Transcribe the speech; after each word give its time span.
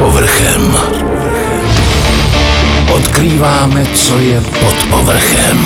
povrchem. 0.00 0.62
Odkrýváme, 2.94 3.86
co 3.86 4.18
je 4.18 4.40
pod 4.40 4.90
povrchem. 4.90 5.58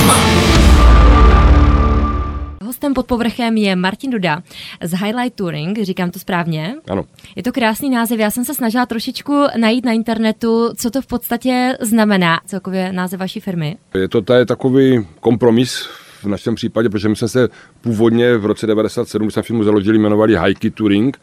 Hostem 2.65 2.95
pod 2.95 3.07
povrchem 3.07 3.57
je 3.57 3.77
Martin 3.77 4.11
Duda 4.11 4.43
z 4.83 4.91
Highlight 4.91 5.35
Touring, 5.35 5.79
říkám 5.83 6.11
to 6.11 6.19
správně. 6.19 6.75
Ano. 6.89 7.05
Je 7.37 7.43
to 7.43 7.53
krásný 7.53 7.91
název, 7.91 8.19
já 8.19 8.31
jsem 8.31 8.45
se 8.45 8.55
snažila 8.55 8.87
trošičku 8.87 9.45
najít 9.57 9.85
na 9.85 9.93
internetu, 9.93 10.71
co 10.77 10.91
to 10.91 11.03
v 11.03 11.07
podstatě 11.07 11.77
znamená, 11.81 12.41
celkově 12.47 12.93
název 12.93 13.21
vaší 13.21 13.41
firmy. 13.41 13.77
Je 13.95 14.09
to 14.09 14.23
tady 14.23 14.47
takový 14.47 15.07
kompromis 15.21 15.89
v 16.23 16.29
našem 16.29 16.55
případě, 16.55 16.89
protože 16.89 17.09
my 17.09 17.17
jsme 17.17 17.29
se 17.29 17.49
původně 17.81 18.37
v 18.37 18.47
roce 18.47 18.67
97, 18.67 19.27
když 19.27 19.35
jsme 19.35 19.43
firmu 19.43 19.65
založili, 19.65 19.99
jmenovali 19.99 20.37
Hikey 20.39 20.71
Touring 20.71 21.19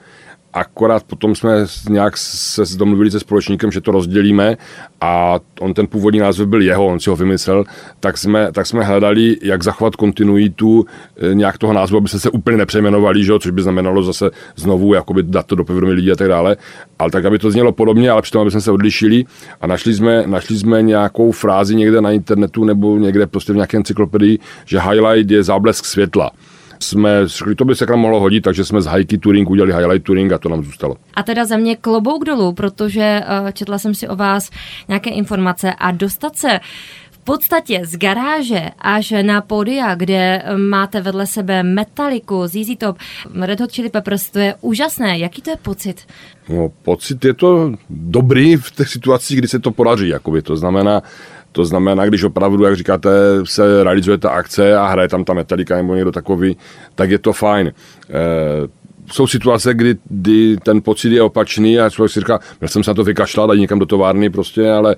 akorát 0.54 1.04
potom 1.04 1.36
jsme 1.36 1.66
nějak 1.90 2.18
se 2.18 2.78
domluvili 2.78 3.12
se 3.12 3.20
společníkem, 3.20 3.72
že 3.72 3.82
to 3.82 3.92
rozdělíme 3.92 4.58
a 5.02 5.40
on 5.60 5.74
ten 5.74 5.88
původní 5.88 6.20
název 6.20 6.48
byl 6.48 6.62
jeho, 6.62 6.86
on 6.88 7.00
si 7.00 7.10
ho 7.10 7.16
vymyslel, 7.16 7.64
tak 8.00 8.18
jsme, 8.18 8.52
tak 8.52 8.68
jsme 8.68 8.84
hledali, 8.84 9.38
jak 9.42 9.64
zachovat 9.64 9.96
kontinuitu 9.96 10.86
e, 11.32 11.36
nějak 11.36 11.58
toho 11.58 11.74
názvu, 11.74 11.98
aby 11.98 12.10
se 12.10 12.20
se 12.20 12.30
úplně 12.30 12.58
nepřejmenovali, 12.58 13.24
že? 13.24 13.34
což 13.40 13.52
by 13.52 13.62
znamenalo 13.62 14.04
zase 14.04 14.32
znovu 14.56 14.94
jakoby 14.94 15.24
dát 15.24 15.46
to 15.46 15.56
do 15.56 15.64
povědomí 15.64 15.94
lidí 15.94 16.12
a 16.12 16.16
tak 16.16 16.28
dále, 16.28 16.58
ale 17.00 17.12
tak, 17.12 17.26
aby 17.26 17.40
to 17.40 17.52
znělo 17.52 17.72
podobně, 17.72 18.10
ale 18.10 18.22
přitom, 18.22 18.42
aby 18.42 18.52
jsme 18.52 18.62
se 18.62 18.72
odlišili 18.72 19.26
a 19.62 19.68
našli 19.68 19.94
jsme, 19.94 20.24
našli 20.28 20.58
jsme 20.58 20.82
nějakou 20.82 21.32
frázi 21.32 21.76
někde 21.76 22.02
na 22.02 22.12
internetu 22.12 22.64
nebo 22.64 22.98
někde 22.98 23.28
prostě 23.28 23.54
v 23.54 23.56
nějaké 23.56 23.78
encyklopedii, 23.78 24.40
že 24.66 24.80
highlight 24.80 25.32
je 25.32 25.44
záblesk 25.44 25.86
světla 25.86 26.32
jsme 26.82 27.28
řekli, 27.28 27.56
to 27.56 27.66
by 27.66 27.76
se 27.76 27.86
k 27.86 27.90
nám 27.90 28.00
mohlo 28.00 28.20
hodit, 28.20 28.42
takže 28.42 28.66
jsme 28.66 28.82
z 28.82 28.86
Hikey 28.86 29.20
Touring 29.20 29.50
udělali 29.50 29.74
Highlight 29.74 30.06
Touring 30.06 30.32
a 30.32 30.38
to 30.38 30.50
nám 30.50 30.64
zůstalo. 30.64 30.96
A 31.14 31.24
teda 31.24 31.46
za 31.46 31.58
mě 31.58 31.76
klobouk 31.76 32.26
dolů, 32.26 32.54
protože 32.54 33.22
uh, 33.42 33.52
četla 33.52 33.80
jsem 33.80 33.96
si 33.96 34.08
o 34.08 34.16
vás 34.16 34.50
nějaké 34.88 35.10
informace 35.10 35.74
a 35.74 35.92
dostat 35.92 36.36
se 36.38 36.60
v 37.12 37.24
podstatě 37.24 37.82
z 37.84 37.98
garáže 37.98 38.70
až 38.80 39.14
na 39.22 39.42
pódia, 39.42 39.96
kde 39.96 40.42
eh, 40.44 40.58
máte 40.58 41.02
vedle 41.02 41.28
sebe 41.28 41.64
Metaliku, 41.64 42.48
ZZ 42.48 42.78
Top, 42.78 42.98
Red 43.42 43.60
Hot 43.60 43.72
Chili 43.72 43.90
Peppers, 43.90 44.30
to 44.30 44.40
je 44.40 44.56
úžasné. 44.62 45.20
Jaký 45.20 45.42
to 45.42 45.50
je 45.50 45.58
pocit? 45.58 46.08
No, 46.50 46.72
pocit 46.82 47.26
je 47.26 47.34
to 47.34 47.72
dobrý 47.90 48.56
v 48.56 48.72
těch 48.72 48.90
situacích, 48.90 49.38
kdy 49.38 49.48
se 49.48 49.60
to 49.60 49.72
podaří. 49.72 50.08
Jakoby. 50.08 50.42
To 50.42 50.58
znamená, 50.58 51.02
to 51.52 51.66
znamená, 51.66 52.06
když 52.06 52.24
opravdu, 52.24 52.64
jak 52.64 52.76
říkáte, 52.76 53.10
se 53.44 53.84
realizuje 53.84 54.18
ta 54.18 54.30
akce 54.30 54.76
a 54.78 54.88
hraje 54.88 55.10
tam 55.10 55.24
ta 55.24 55.34
metalika 55.34 55.76
nebo 55.76 55.96
někdo 55.96 56.12
takový, 56.12 56.58
tak 56.96 57.12
je 57.12 57.20
to 57.20 57.34
fajn. 57.34 57.68
E, 57.68 57.74
jsou 59.12 59.28
situace, 59.28 59.74
kdy, 59.74 59.96
kdy 60.10 60.58
ten 60.64 60.82
pocit 60.82 61.12
je 61.12 61.22
opačný 61.22 61.80
a 61.80 61.90
člověk 61.90 62.12
si 62.12 62.20
říká, 62.20 62.40
měl 62.60 62.70
jsem 62.70 62.84
se 62.84 62.92
na 62.92 62.96
to 62.96 63.04
vykašlat 63.04 63.50
a 63.50 63.56
někam 63.56 63.80
do 63.80 63.86
továrny 63.86 64.30
prostě, 64.30 64.72
ale, 64.72 64.96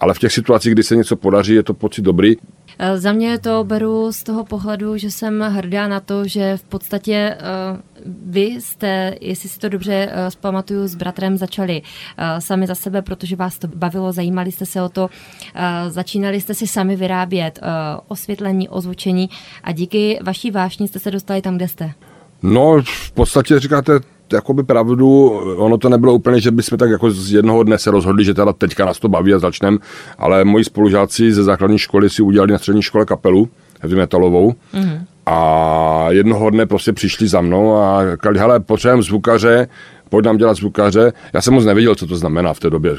ale 0.00 0.14
v 0.14 0.18
těch 0.18 0.32
situacích, 0.32 0.72
kdy 0.72 0.82
se 0.82 0.96
něco 0.96 1.16
podaří, 1.16 1.54
je 1.54 1.62
to 1.62 1.74
pocit 1.74 2.02
dobrý. 2.02 2.36
Eh, 2.78 2.98
za 2.98 3.12
mě 3.12 3.38
to 3.38 3.64
beru 3.64 4.12
z 4.12 4.22
toho 4.22 4.44
pohledu, 4.44 4.96
že 4.96 5.10
jsem 5.10 5.40
hrdá 5.40 5.88
na 5.88 6.00
to, 6.00 6.28
že 6.28 6.56
v 6.56 6.62
podstatě 6.62 7.36
uh, 7.40 7.78
vy 8.26 8.44
jste, 8.44 9.14
jestli 9.20 9.48
si 9.48 9.58
to 9.58 9.68
dobře 9.68 10.06
uh, 10.06 10.28
zpamatuju, 10.28 10.88
s 10.88 10.94
bratrem 10.94 11.36
začali 11.36 11.82
sami 12.38 12.66
za 12.66 12.74
sebe, 12.74 13.02
protože 13.02 13.36
vás 13.36 13.58
to 13.58 13.68
bavilo, 13.68 14.12
zajímali 14.12 14.52
jste 14.52 14.66
se 14.66 14.82
o 14.82 14.88
to, 14.88 15.10
začínali 15.88 16.40
jste 16.40 16.54
si 16.54 16.66
sami 16.66 16.96
vyrábět 16.96 17.60
osvětlení, 18.08 18.68
ozvučení 18.68 19.30
a 19.62 19.72
díky 19.72 20.18
vaší 20.22 20.50
vášni 20.50 20.88
jste 20.88 20.98
se 20.98 21.10
dostali 21.10 21.42
tam, 21.42 21.56
kde 21.56 21.68
jste. 21.68 21.92
No, 22.42 22.82
v 22.84 23.12
podstatě 23.12 23.58
říkáte 23.60 24.00
jakoby 24.32 24.62
pravdu, 24.62 25.28
ono 25.56 25.78
to 25.78 25.88
nebylo 25.88 26.14
úplně, 26.14 26.40
že 26.40 26.50
bychom 26.50 26.78
tak 26.78 26.90
jako 26.90 27.10
z 27.10 27.32
jednoho 27.32 27.62
dne 27.62 27.78
se 27.78 27.90
rozhodli, 27.90 28.24
že 28.24 28.34
teda 28.34 28.52
teďka 28.52 28.84
nás 28.84 28.98
to 28.98 29.08
baví 29.08 29.34
a 29.34 29.38
začneme, 29.38 29.78
ale 30.18 30.44
moji 30.44 30.64
spolužáci 30.64 31.32
ze 31.32 31.44
základní 31.44 31.78
školy 31.78 32.10
si 32.10 32.22
udělali 32.22 32.52
na 32.52 32.58
střední 32.58 32.82
škole 32.82 33.04
kapelu 33.04 33.48
heavy 33.80 33.96
metalovou 33.96 34.54
mm-hmm. 34.74 35.00
a 35.26 36.06
jednoho 36.10 36.50
dne 36.50 36.66
prostě 36.66 36.92
přišli 36.92 37.28
za 37.28 37.40
mnou 37.40 37.76
a 37.76 38.10
říkali, 38.10 38.38
hele, 38.38 38.60
potřebujeme 38.60 39.02
zvukaře, 39.02 39.68
pojď 40.10 40.24
nám 40.24 40.36
dělat 40.36 40.56
zvukaře. 40.56 41.12
Já 41.32 41.40
jsem 41.40 41.54
moc 41.54 41.64
nevěděl, 41.64 41.94
co 41.94 42.06
to 42.06 42.16
znamená 42.16 42.54
v 42.54 42.60
té 42.60 42.70
době, 42.70 42.96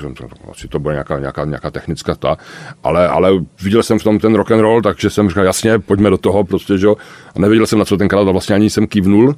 asi 0.52 0.68
to 0.68 0.80
bude 0.80 0.94
nějaká, 0.94 1.20
nějaká, 1.20 1.46
nějaká 1.46 1.72
technická 1.72 2.16
ta, 2.16 2.38
ale, 2.84 3.08
ale 3.08 3.32
viděl 3.64 3.84
jsem 3.84 4.00
v 4.00 4.04
tom 4.04 4.20
ten 4.20 4.36
rock 4.36 4.52
and 4.52 4.60
roll, 4.60 4.82
takže 4.82 5.10
jsem 5.10 5.30
říkal, 5.30 5.44
jasně, 5.44 5.80
pojďme 5.80 6.10
do 6.10 6.18
toho 6.18 6.44
prostě, 6.44 6.78
že? 6.78 6.88
A 7.36 7.40
nevěděl 7.40 7.68
jsem, 7.68 7.80
na 7.80 7.86
co 7.86 7.98
tenkrát 7.98 8.24
vlastně 8.24 8.56
ani 8.56 8.70
jsem 8.70 8.88
kývnul, 8.88 9.36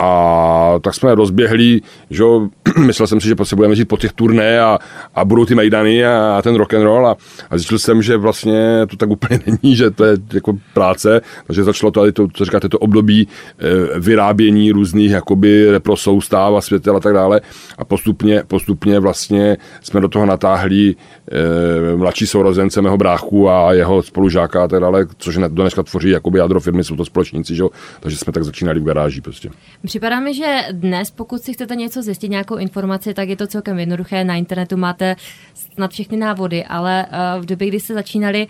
a 0.00 0.74
tak 0.80 0.94
jsme 0.94 1.14
rozběhli, 1.14 1.80
že 2.10 2.24
myslel 2.86 3.06
jsem 3.06 3.20
si, 3.20 3.28
že 3.28 3.34
budeme 3.54 3.74
žít 3.74 3.84
po 3.84 3.96
těch 3.96 4.12
turné 4.12 4.60
a, 4.60 4.78
a 5.14 5.24
budou 5.24 5.44
ty 5.44 5.54
mejdany 5.54 6.06
a, 6.06 6.36
a 6.38 6.42
ten 6.42 6.54
rock 6.54 6.74
and 6.74 6.82
roll 6.82 7.06
a, 7.06 7.16
a 7.50 7.58
zjistil 7.58 7.78
jsem, 7.78 8.02
že 8.02 8.16
vlastně 8.16 8.86
to 8.90 8.96
tak 8.96 9.10
úplně 9.10 9.40
není, 9.46 9.76
že 9.76 9.90
to 9.90 10.04
je 10.04 10.16
jako 10.32 10.58
práce, 10.74 11.20
takže 11.46 11.64
začalo 11.64 11.92
tady 11.92 12.12
to, 12.12 12.28
co 12.32 12.44
říkáte, 12.44 12.68
to 12.68 12.78
období 12.78 13.28
e, 13.58 14.00
vyrábění 14.00 14.72
různých 14.72 15.10
jakoby 15.10 15.70
reprosoustav 15.70 16.54
a 16.54 16.60
světel 16.60 16.96
a 16.96 17.00
tak 17.00 17.14
dále 17.14 17.40
a 17.78 17.84
postupně, 17.84 18.42
postupně 18.46 19.00
vlastně 19.00 19.56
jsme 19.82 20.00
do 20.00 20.08
toho 20.08 20.26
natáhli 20.26 20.94
e, 21.32 21.96
mladší 21.96 22.26
sourozence 22.26 22.82
mého 22.82 22.96
bráchu 22.96 23.50
a 23.50 23.72
jeho 23.72 24.02
spolužáka 24.02 24.64
a 24.64 24.68
tak 24.68 24.80
dále, 24.80 25.06
což 25.18 25.36
do 25.36 25.48
dneška 25.48 25.82
tvoří 25.82 26.10
jakoby 26.10 26.38
jádro 26.38 26.60
firmy, 26.60 26.84
jsou 26.84 26.96
to 26.96 27.04
společníci, 27.04 27.54
že? 27.54 27.64
takže 28.00 28.18
jsme 28.18 28.32
tak 28.32 28.44
začínali 28.44 28.80
v 28.80 28.84
garáži 28.84 29.20
prostě. 29.20 29.50
Připadá 29.90 30.20
mi, 30.20 30.34
že 30.34 30.58
dnes, 30.72 31.10
pokud 31.10 31.42
si 31.42 31.52
chcete 31.52 31.76
něco 31.76 32.02
zjistit, 32.02 32.28
nějakou 32.28 32.56
informaci, 32.56 33.14
tak 33.14 33.28
je 33.28 33.36
to 33.36 33.46
celkem 33.46 33.78
jednoduché. 33.78 34.24
Na 34.24 34.34
internetu 34.34 34.76
máte 34.76 35.16
snad 35.54 35.90
všechny 35.90 36.16
návody, 36.16 36.64
ale 36.64 37.06
uh, 37.06 37.42
v 37.42 37.46
době, 37.46 37.68
kdy 37.68 37.80
jste 37.80 37.94
začínali, 37.94 38.46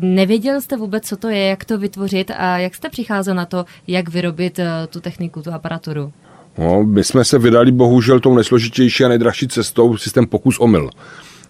Nevěděl 0.00 0.60
jste 0.60 0.76
vůbec, 0.76 1.06
co 1.06 1.16
to 1.16 1.28
je, 1.28 1.46
jak 1.46 1.64
to 1.64 1.78
vytvořit 1.78 2.30
a 2.36 2.58
jak 2.58 2.74
jste 2.74 2.88
přicházel 2.88 3.34
na 3.34 3.46
to, 3.46 3.64
jak 3.86 4.08
vyrobit 4.08 4.58
uh, 4.58 4.64
tu 4.88 5.00
techniku, 5.00 5.42
tu 5.42 5.52
aparaturu? 5.52 6.12
No, 6.58 6.84
my 6.84 7.04
jsme 7.04 7.24
se 7.24 7.38
vydali 7.38 7.72
bohužel 7.72 8.20
tou 8.20 8.34
nejsložitější 8.34 9.04
a 9.04 9.08
nejdražší 9.08 9.48
cestou 9.48 9.96
systém 9.96 10.26
pokus 10.26 10.58
omyl 10.58 10.90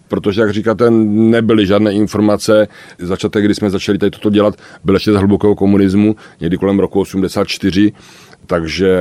protože, 0.09 0.41
jak 0.41 0.51
říkáte, 0.51 0.91
nebyly 0.91 1.67
žádné 1.67 1.93
informace. 1.93 2.69
Začátek, 2.99 3.45
kdy 3.45 3.55
jsme 3.55 3.71
začali 3.71 3.99
tady 3.99 4.11
toto 4.11 4.31
dělat, 4.31 4.55
byl 4.85 4.95
ještě 4.95 5.13
z 5.13 5.17
hlubokého 5.17 5.55
komunismu, 5.55 6.17
někdy 6.41 6.57
kolem 6.57 6.79
roku 6.79 7.01
84 7.01 7.93
takže 8.53 8.93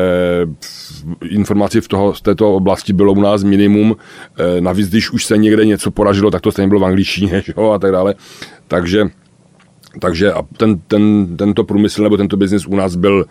informací 1.29 1.81
v, 1.81 1.87
toho, 1.87 2.13
z 2.15 2.21
této 2.21 2.55
oblasti 2.55 2.93
bylo 2.93 3.13
u 3.13 3.21
nás 3.21 3.43
minimum. 3.43 3.95
E, 4.39 4.61
navíc, 4.61 4.89
když 4.89 5.11
už 5.11 5.25
se 5.25 5.37
někde 5.37 5.65
něco 5.65 5.91
poražilo, 5.91 6.31
tak 6.31 6.41
to 6.41 6.51
stejně 6.51 6.67
bylo 6.67 6.79
v 6.79 6.85
angličtině 6.85 7.43
a 7.75 7.79
tak 7.79 7.91
dále. 7.91 8.15
Takže, 8.67 9.07
takže 9.99 10.33
a 10.33 10.41
ten, 10.57 10.79
ten, 10.87 11.27
tento 11.37 11.63
průmysl 11.63 12.03
nebo 12.03 12.17
tento 12.17 12.37
biznis 12.37 12.67
u 12.67 12.75
nás 12.75 12.95
byl 12.95 13.25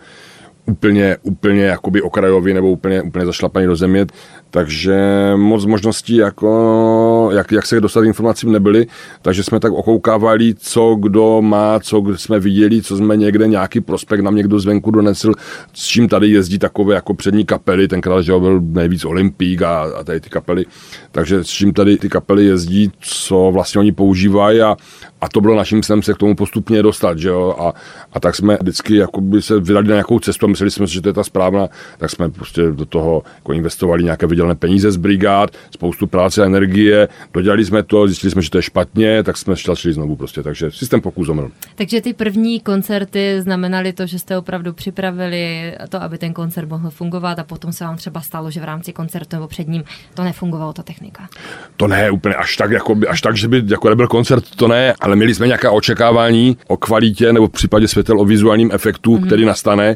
úplně, 0.65 1.17
úplně 1.23 1.63
jakoby 1.63 2.01
okrajový 2.01 2.53
nebo 2.53 2.69
úplně, 2.69 3.01
úplně 3.01 3.25
zašlapaný 3.25 3.65
do 3.65 3.75
země, 3.75 4.05
takže 4.49 4.97
moc 5.35 5.65
možností, 5.65 6.15
jako, 6.15 7.20
jak, 7.31 7.51
jak 7.51 7.65
se 7.65 7.81
dostat 7.81 8.03
informacím 8.03 8.51
nebyly, 8.51 8.87
takže 9.21 9.43
jsme 9.43 9.59
tak 9.59 9.71
okoukávali, 9.71 10.53
co 10.57 10.95
kdo 10.95 11.41
má, 11.41 11.79
co 11.79 12.03
jsme 12.15 12.39
viděli, 12.39 12.81
co 12.81 12.97
jsme 12.97 13.17
někde, 13.17 13.47
nějaký 13.47 13.81
prospekt 13.81 14.21
nám 14.21 14.35
někdo 14.35 14.59
zvenku 14.59 14.91
donesl, 14.91 15.31
s 15.73 15.85
čím 15.85 16.07
tady 16.07 16.27
jezdí 16.27 16.59
takové 16.59 16.95
jako 16.95 17.13
přední 17.13 17.45
kapely, 17.45 17.87
tenkrát 17.87 18.21
že 18.21 18.31
byl 18.31 18.61
nejvíc 18.61 19.05
Olympík 19.05 19.61
a, 19.61 19.81
a 19.99 20.03
tady 20.03 20.19
ty 20.19 20.29
kapely, 20.29 20.65
takže 21.11 21.43
s 21.43 21.47
čím 21.47 21.73
tady 21.73 21.97
ty 21.97 22.09
kapely 22.09 22.45
jezdí, 22.45 22.91
co 22.99 23.51
vlastně 23.53 23.79
oni 23.79 23.91
používají 23.91 24.61
a, 24.61 24.77
a 25.21 25.29
to 25.29 25.41
bylo 25.41 25.55
naším 25.55 25.83
snem 25.83 26.03
se 26.03 26.13
k 26.13 26.17
tomu 26.17 26.35
postupně 26.35 26.83
dostat, 26.83 27.17
že 27.19 27.29
jo? 27.29 27.55
A, 27.59 27.73
a 28.13 28.19
tak 28.19 28.35
jsme 28.35 28.57
vždycky 28.61 28.95
jakoby 28.95 29.41
se 29.41 29.59
vydali 29.59 29.87
na 29.87 29.93
nějakou 29.93 30.19
cestu 30.19 30.45
a 30.45 30.49
mysleli 30.49 30.71
jsme 30.71 30.87
si, 30.87 30.93
že 30.93 31.01
to 31.01 31.09
je 31.09 31.13
ta 31.13 31.23
správná, 31.23 31.67
tak 31.97 32.09
jsme 32.09 32.29
prostě 32.29 32.61
do 32.71 32.85
toho 32.85 33.23
jako 33.35 33.53
investovali 33.53 34.03
nějaké 34.03 34.27
vydělené 34.27 34.55
peníze 34.55 34.91
z 34.91 34.97
brigád, 34.97 35.49
spoustu 35.71 36.07
práce 36.07 36.41
a 36.41 36.45
energie, 36.45 37.07
dodělali 37.33 37.65
jsme 37.65 37.83
to, 37.83 38.07
zjistili 38.07 38.31
jsme, 38.31 38.41
že 38.41 38.49
to 38.49 38.57
je 38.57 38.61
špatně, 38.61 39.23
tak 39.23 39.37
jsme 39.37 39.55
šli 39.55 39.93
znovu 39.93 40.15
prostě, 40.15 40.43
takže 40.43 40.71
systém 40.71 41.01
pokus 41.01 41.29
omyl. 41.29 41.51
Takže 41.75 42.01
ty 42.01 42.13
první 42.13 42.59
koncerty 42.59 43.41
znamenaly 43.41 43.93
to, 43.93 44.05
že 44.05 44.19
jste 44.19 44.37
opravdu 44.37 44.73
připravili 44.73 45.73
to, 45.89 46.01
aby 46.01 46.17
ten 46.17 46.33
koncert 46.33 46.69
mohl 46.69 46.89
fungovat 46.89 47.39
a 47.39 47.43
potom 47.43 47.71
se 47.71 47.83
vám 47.83 47.97
třeba 47.97 48.21
stalo, 48.21 48.51
že 48.51 48.59
v 48.59 48.63
rámci 48.63 48.93
koncertu 48.93 49.35
nebo 49.35 49.47
před 49.47 49.67
ním 49.67 49.83
to 50.13 50.23
nefungovalo, 50.23 50.73
ta 50.73 50.83
technika. 50.83 51.29
To 51.77 51.87
ne, 51.87 52.11
úplně 52.11 52.35
až 52.35 52.57
tak, 52.57 52.71
jako, 52.71 52.95
až 53.09 53.21
tak, 53.21 53.37
že 53.37 53.47
by 53.47 53.63
jako 53.67 53.89
nebyl 53.89 54.07
koncert, 54.07 54.55
to 54.55 54.67
ne, 54.67 54.93
ale 54.99 55.15
měli 55.15 55.35
jsme 55.35 55.47
nějaká 55.47 55.71
očekávání 55.71 56.57
o 56.67 56.77
kvalitě 56.77 57.33
nebo 57.33 57.47
v 57.47 57.51
případě 57.51 57.87
světel 57.87 58.19
o 58.19 58.25
vizuálním 58.25 58.71
efektu, 58.73 59.15
mm-hmm. 59.15 59.25
který 59.25 59.45
nastane 59.45 59.95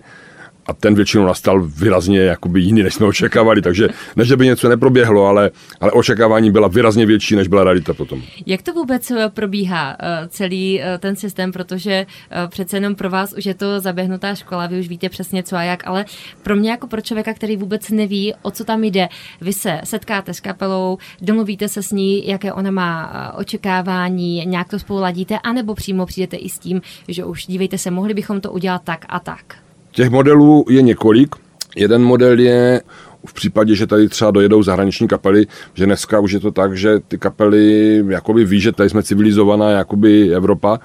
a 0.66 0.74
ten 0.74 0.96
většinou 0.96 1.26
nastal 1.26 1.64
výrazně 1.64 2.20
jakoby 2.20 2.62
jiný, 2.62 2.84
než 2.84 2.94
jsme 2.94 3.06
očekávali, 3.06 3.62
takže 3.62 3.88
ne, 4.16 4.26
že 4.26 4.38
by 4.38 4.46
něco 4.46 4.70
neproběhlo, 4.70 5.26
ale, 5.26 5.52
ale 5.80 5.92
očekávání 5.92 6.52
byla 6.52 6.68
výrazně 6.68 7.06
větší, 7.06 7.36
než 7.36 7.48
byla 7.48 7.64
realita 7.64 7.94
potom. 7.94 8.22
Jak 8.46 8.62
to 8.62 8.74
vůbec 8.74 9.12
eh, 9.12 9.30
probíhá 9.30 9.98
eh, 10.00 10.28
celý 10.28 10.82
eh, 10.82 10.98
ten 10.98 11.16
systém, 11.16 11.52
protože 11.52 12.06
přece 12.48 12.78
jenom 12.78 12.96
pro 12.96 13.10
vás 13.10 13.34
už 13.38 13.46
je 13.46 13.54
to 13.54 13.80
zaběhnutá 13.80 14.36
škola, 14.36 14.68
vy 14.68 14.80
už 14.80 14.88
víte 14.88 15.10
přesně 15.10 15.44
co 15.44 15.56
a 15.56 15.64
jak, 15.64 15.88
ale 15.88 16.06
pro 16.44 16.56
mě 16.56 16.72
jako 16.72 16.88
pro 16.88 17.02
člověka, 17.02 17.34
který 17.34 17.58
vůbec 17.58 17.90
neví, 17.90 18.34
o 18.42 18.52
co 18.52 18.64
tam 18.64 18.84
jde, 18.84 19.08
vy 19.42 19.54
se 19.54 19.82
setkáte 19.84 20.34
s 20.34 20.40
kapelou, 20.40 20.98
domluvíte 21.22 21.68
se 21.68 21.84
s 21.84 21.92
ní, 21.92 22.28
jaké 22.28 22.54
ona 22.54 22.72
má 22.72 23.34
očekávání, 23.38 24.46
nějak 24.46 24.70
to 24.70 24.80
spolu 24.80 25.00
ladíte, 25.00 25.40
anebo 25.40 25.76
přímo 25.76 26.06
přijdete 26.06 26.38
i 26.38 26.50
s 26.50 26.60
tím, 26.60 26.82
že 27.08 27.26
už 27.26 27.46
dívejte 27.46 27.78
se, 27.78 27.92
mohli 27.92 28.14
bychom 28.14 28.42
to 28.42 28.52
udělat 28.52 28.82
tak 28.84 29.06
a 29.10 29.20
tak. 29.20 29.65
Těch 29.96 30.10
modelů 30.10 30.66
je 30.70 30.82
několik. 30.82 31.36
Jeden 31.76 32.04
model 32.04 32.40
je 32.40 32.82
v 33.26 33.34
případě, 33.34 33.76
že 33.76 33.88
tady 33.88 34.10
třeba 34.10 34.32
dojedou 34.32 34.64
zahraniční 34.64 35.08
kapely, 35.08 35.46
že 35.74 35.86
dneska 35.86 36.20
už 36.20 36.32
je 36.32 36.40
to 36.40 36.52
tak, 36.52 36.78
že 36.78 37.00
ty 37.08 37.18
kapely 37.18 38.04
jakoby 38.08 38.46
ví, 38.46 38.60
že 38.60 38.72
tady 38.72 38.90
jsme 38.90 39.04
civilizovaná 39.04 39.72
jakoby 39.72 40.36
Evropa, 40.36 40.80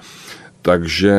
takže 0.61 1.13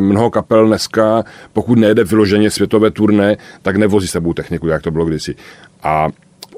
mnoho 0.00 0.30
kapel 0.30 0.66
dneska, 0.66 1.24
pokud 1.52 1.78
nejde 1.78 2.04
vyloženě 2.04 2.50
světové 2.50 2.90
turné, 2.90 3.36
tak 3.62 3.76
nevozí 3.76 4.08
sebou 4.08 4.32
techniku, 4.32 4.68
jak 4.68 4.82
to 4.82 4.90
bylo 4.90 5.04
kdysi. 5.04 5.34
A 5.82 6.08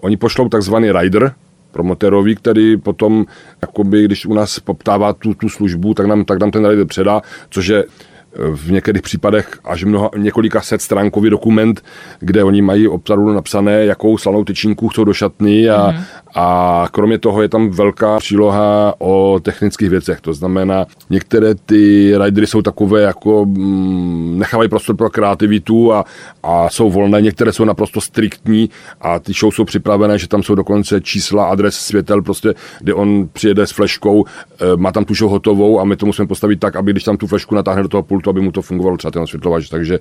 oni 0.02 0.16
pošlou 0.16 0.48
takzvaný 0.48 0.92
rider, 0.92 1.34
promotérovi, 1.70 2.36
který 2.36 2.76
potom, 2.76 3.26
jakoby, 3.62 4.04
když 4.04 4.26
u 4.26 4.34
nás 4.34 4.60
poptává 4.60 5.12
tu, 5.12 5.34
tu 5.34 5.48
službu, 5.48 5.94
tak 5.94 6.06
nám, 6.06 6.24
tak 6.24 6.40
nám 6.40 6.50
ten 6.50 6.68
rider 6.68 6.86
předá, 6.86 7.20
což 7.50 7.66
je 7.66 7.84
v 8.34 8.70
některých 8.70 9.02
případech 9.02 9.58
až 9.64 9.84
mnoha, 9.84 10.10
několika 10.16 10.60
set 10.60 10.82
stránkový 10.82 11.30
dokument, 11.30 11.84
kde 12.20 12.44
oni 12.44 12.62
mají 12.62 12.88
opravdu 12.88 13.32
napsané, 13.32 13.84
jakou 13.84 14.18
slanou 14.18 14.44
tyčinku 14.44 14.88
chcou 14.88 15.04
do 15.04 15.14
šatny 15.14 15.70
a, 15.70 15.90
mm. 15.90 16.04
A 16.34 16.86
kromě 16.92 17.18
toho 17.18 17.42
je 17.42 17.48
tam 17.48 17.70
velká 17.70 18.18
příloha 18.18 18.94
o 18.98 19.40
technických 19.42 19.90
věcech. 19.90 20.20
To 20.20 20.32
znamená, 20.32 20.86
některé 21.10 21.54
ty 21.54 22.12
ridery 22.18 22.46
jsou 22.46 22.62
takové, 22.62 23.02
jako 23.02 23.46
mm, 23.46 24.38
nechávají 24.38 24.68
prostor 24.68 24.96
pro 24.96 25.10
kreativitu 25.10 25.92
a, 25.92 26.04
a 26.42 26.70
jsou 26.70 26.90
volné, 26.90 27.20
některé 27.20 27.52
jsou 27.52 27.64
naprosto 27.64 28.00
striktní 28.00 28.70
a 29.00 29.18
ty 29.18 29.32
show 29.32 29.52
jsou 29.52 29.64
připravené, 29.64 30.18
že 30.18 30.28
tam 30.28 30.42
jsou 30.42 30.54
dokonce 30.54 31.00
čísla, 31.00 31.46
adres, 31.46 31.74
světel, 31.74 32.22
prostě, 32.22 32.54
kde 32.80 32.94
on 32.94 33.28
přijede 33.32 33.66
s 33.66 33.70
fleškou, 33.70 34.24
e, 34.24 34.76
má 34.76 34.92
tam 34.92 35.04
tu 35.04 35.14
show 35.14 35.30
hotovou 35.30 35.80
a 35.80 35.84
my 35.84 35.96
to 35.96 36.06
musíme 36.06 36.26
postavit 36.28 36.60
tak, 36.60 36.76
aby 36.76 36.92
když 36.92 37.04
tam 37.04 37.16
tu 37.16 37.26
flešku 37.26 37.54
natáhne 37.54 37.82
do 37.82 37.88
toho 37.88 38.02
pultu, 38.02 38.30
aby 38.30 38.40
mu 38.40 38.52
to 38.52 38.62
fungovalo 38.62 38.96
třeba 38.96 39.10
ten 39.10 39.22
osvětlovač. 39.22 39.68
Takže 39.68 39.98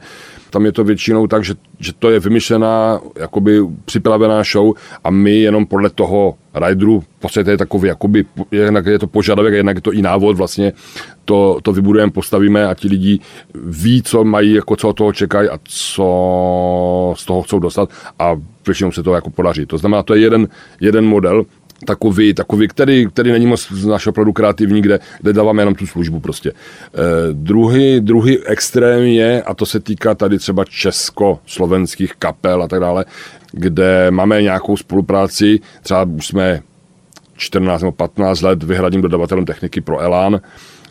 tam 0.50 0.66
je 0.66 0.72
to 0.72 0.84
většinou 0.84 1.28
tak, 1.28 1.44
že, 1.44 1.54
že 1.80 1.94
to 1.94 2.10
je 2.10 2.20
vymyšlená, 2.20 3.00
jakoby 3.20 3.60
připravená 3.86 4.44
show 4.44 4.74
a 5.04 5.10
my 5.10 5.40
jenom 5.40 5.66
podle 5.66 5.90
toho 5.90 6.21
rideru, 6.56 7.00
v 7.00 7.20
podstatě 7.20 7.52
je 7.52 7.58
takový, 7.58 7.88
jakoby, 7.88 8.26
jednak 8.52 8.86
je 8.86 9.00
to 9.00 9.08
požadavek, 9.08 9.54
jednak 9.54 9.76
je 9.76 9.82
to 9.82 9.92
i 9.92 10.02
návod, 10.02 10.38
vlastně 10.38 10.74
to, 11.26 11.60
to 11.64 11.74
vybudujeme, 11.74 12.12
postavíme 12.12 12.68
a 12.68 12.74
ti 12.74 12.88
lidi 12.88 13.20
ví, 13.56 14.04
co 14.04 14.24
mají, 14.24 14.54
jako 14.54 14.76
co 14.76 14.90
od 14.90 14.98
toho 14.98 15.14
čekají 15.14 15.50
a 15.50 15.60
co 15.64 17.14
z 17.18 17.26
toho 17.26 17.42
chcou 17.42 17.60
dostat 17.60 17.90
a 18.20 18.36
většinou 18.66 18.92
se 18.92 19.04
to 19.04 19.14
jako 19.14 19.30
podaří. 19.30 19.66
To 19.66 19.78
znamená, 19.78 20.04
to 20.04 20.14
je 20.16 20.22
jeden, 20.22 20.48
jeden 20.80 21.06
model, 21.06 21.44
takový, 21.86 22.34
takový 22.34 22.68
který, 22.68 23.08
který 23.08 23.32
není 23.32 23.48
moc 23.48 23.72
z 23.72 23.86
našeho 23.86 24.12
opravdu 24.12 24.34
kreativní, 24.34 24.82
kde, 24.82 25.00
kde 25.22 25.34
dáváme 25.34 25.62
jenom 25.62 25.76
tu 25.76 25.88
službu 25.88 26.20
prostě. 26.20 26.50
E, 26.50 26.54
druhý, 27.34 28.00
druhý 28.00 28.46
extrém 28.46 29.04
je, 29.04 29.44
a 29.44 29.54
to 29.54 29.66
se 29.66 29.80
týká 29.80 30.16
tady 30.16 30.38
třeba 30.40 30.66
česko-slovenských 30.66 32.14
kapel 32.20 32.64
a 32.64 32.68
tak 32.68 32.80
dále, 32.80 33.06
kde 33.52 34.12
máme 34.12 34.42
nějakou 34.42 34.78
spolupráci, 34.78 35.60
třeba 35.84 36.04
už 36.04 36.28
jsme 36.28 36.62
14 37.38 37.82
nebo 37.82 37.92
15 37.92 38.42
let 38.42 38.64
vyhradím 38.64 39.02
dodavatelem 39.02 39.46
techniky 39.46 39.82
pro 39.82 40.00
Elan, 40.00 40.42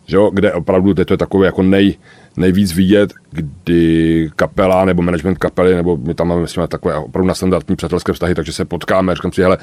že 0.07 0.17
jo, 0.17 0.31
kde 0.35 0.53
opravdu 0.53 0.95
to 0.95 1.13
je 1.13 1.17
takové 1.17 1.47
jako 1.47 1.63
nej, 1.63 1.95
nejvíc 2.41 2.73
vidět, 2.73 3.13
kdy 3.31 4.31
kapela 4.37 4.85
nebo 4.85 5.03
management 5.03 5.39
kapely, 5.39 5.75
nebo 5.75 5.97
my 5.97 6.15
tam 6.15 6.29
máme 6.29 6.41
myslím, 6.41 6.67
takové 6.67 6.95
opravdu 6.97 7.29
na 7.29 7.35
standardní 7.35 7.77
přátelské 7.77 8.13
vztahy, 8.13 8.35
takže 8.35 8.53
se 8.53 8.65
potkáme, 8.65 9.15
říkám 9.15 9.33
si, 9.33 9.43
hele, 9.43 9.59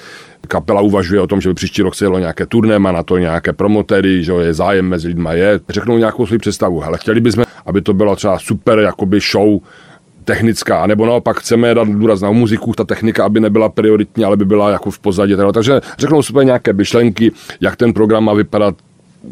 kapela 0.48 0.82
uvažuje 0.82 1.22
o 1.22 1.28
tom, 1.28 1.42
že 1.42 1.50
by 1.50 1.56
příští 1.56 1.82
rok 1.82 1.96
se 1.96 2.06
jelo 2.06 2.20
nějaké 2.20 2.46
turné, 2.46 2.80
má 2.80 2.92
na 2.92 3.04
to 3.04 3.18
nějaké 3.18 3.54
promotéry, 3.54 4.24
že 4.24 4.34
je 4.34 4.54
zájem 4.54 4.90
mezi 4.90 5.08
lidmi, 5.08 5.30
je, 5.34 5.60
řeknou 5.70 5.98
nějakou 5.98 6.26
svou 6.26 6.38
představu, 6.38 6.80
hele, 6.80 6.98
chtěli 6.98 7.22
bychom, 7.22 7.46
aby 7.66 7.82
to 7.82 7.94
bylo 7.94 8.16
třeba 8.16 8.40
super 8.40 8.80
jakoby 8.80 9.20
show, 9.32 9.60
technická, 10.28 10.88
nebo 10.88 11.06
naopak 11.06 11.40
chceme 11.40 11.74
dát 11.74 11.88
důraz 11.88 12.22
na 12.22 12.32
muziku, 12.32 12.74
ta 12.74 12.84
technika, 12.84 13.26
aby 13.26 13.40
nebyla 13.40 13.70
prioritní, 13.70 14.24
ale 14.24 14.38
by 14.38 14.46
byla 14.46 14.70
jako 14.70 14.92
v 14.92 15.00
pozadí. 15.00 15.36
Takže 15.54 15.82
řeknou 15.98 16.22
super 16.22 16.46
nějaké 16.46 16.74
myšlenky, 16.74 17.32
jak 17.62 17.76
ten 17.76 17.94
program 17.94 18.24
má 18.24 18.34
vypadat, 18.34 18.76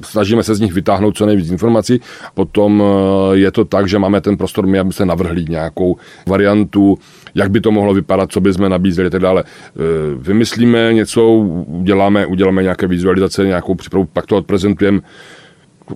snažíme 0.01 0.43
se 0.43 0.55
z 0.55 0.59
nich 0.59 0.73
vytáhnout 0.73 1.17
co 1.17 1.25
nejvíc 1.25 1.51
informací. 1.51 2.01
Potom 2.33 2.83
eh, 2.83 3.37
je 3.37 3.51
to 3.51 3.65
tak, 3.65 3.87
že 3.87 3.99
máme 3.99 4.21
ten 4.21 4.37
prostor 4.37 4.67
my, 4.67 4.79
aby 4.79 4.93
se 4.93 5.05
navrhli 5.05 5.45
nějakou 5.49 5.97
variantu, 6.27 6.97
jak 7.35 7.51
by 7.51 7.61
to 7.61 7.71
mohlo 7.71 7.93
vypadat, 7.93 8.31
co 8.31 8.41
by 8.41 8.53
jsme 8.53 8.69
nabízeli 8.69 9.07
a 9.07 9.09
tak 9.09 9.21
dále. 9.21 9.43
Eh, 9.45 9.79
vymyslíme 10.17 10.93
něco, 10.93 11.31
uděláme, 11.67 12.25
uděláme 12.25 12.63
nějaké 12.63 12.87
vizualizace, 12.87 13.45
nějakou 13.45 13.75
přípravu, 13.75 14.05
pak 14.05 14.25
to 14.25 14.37
odprezentujeme 14.37 14.99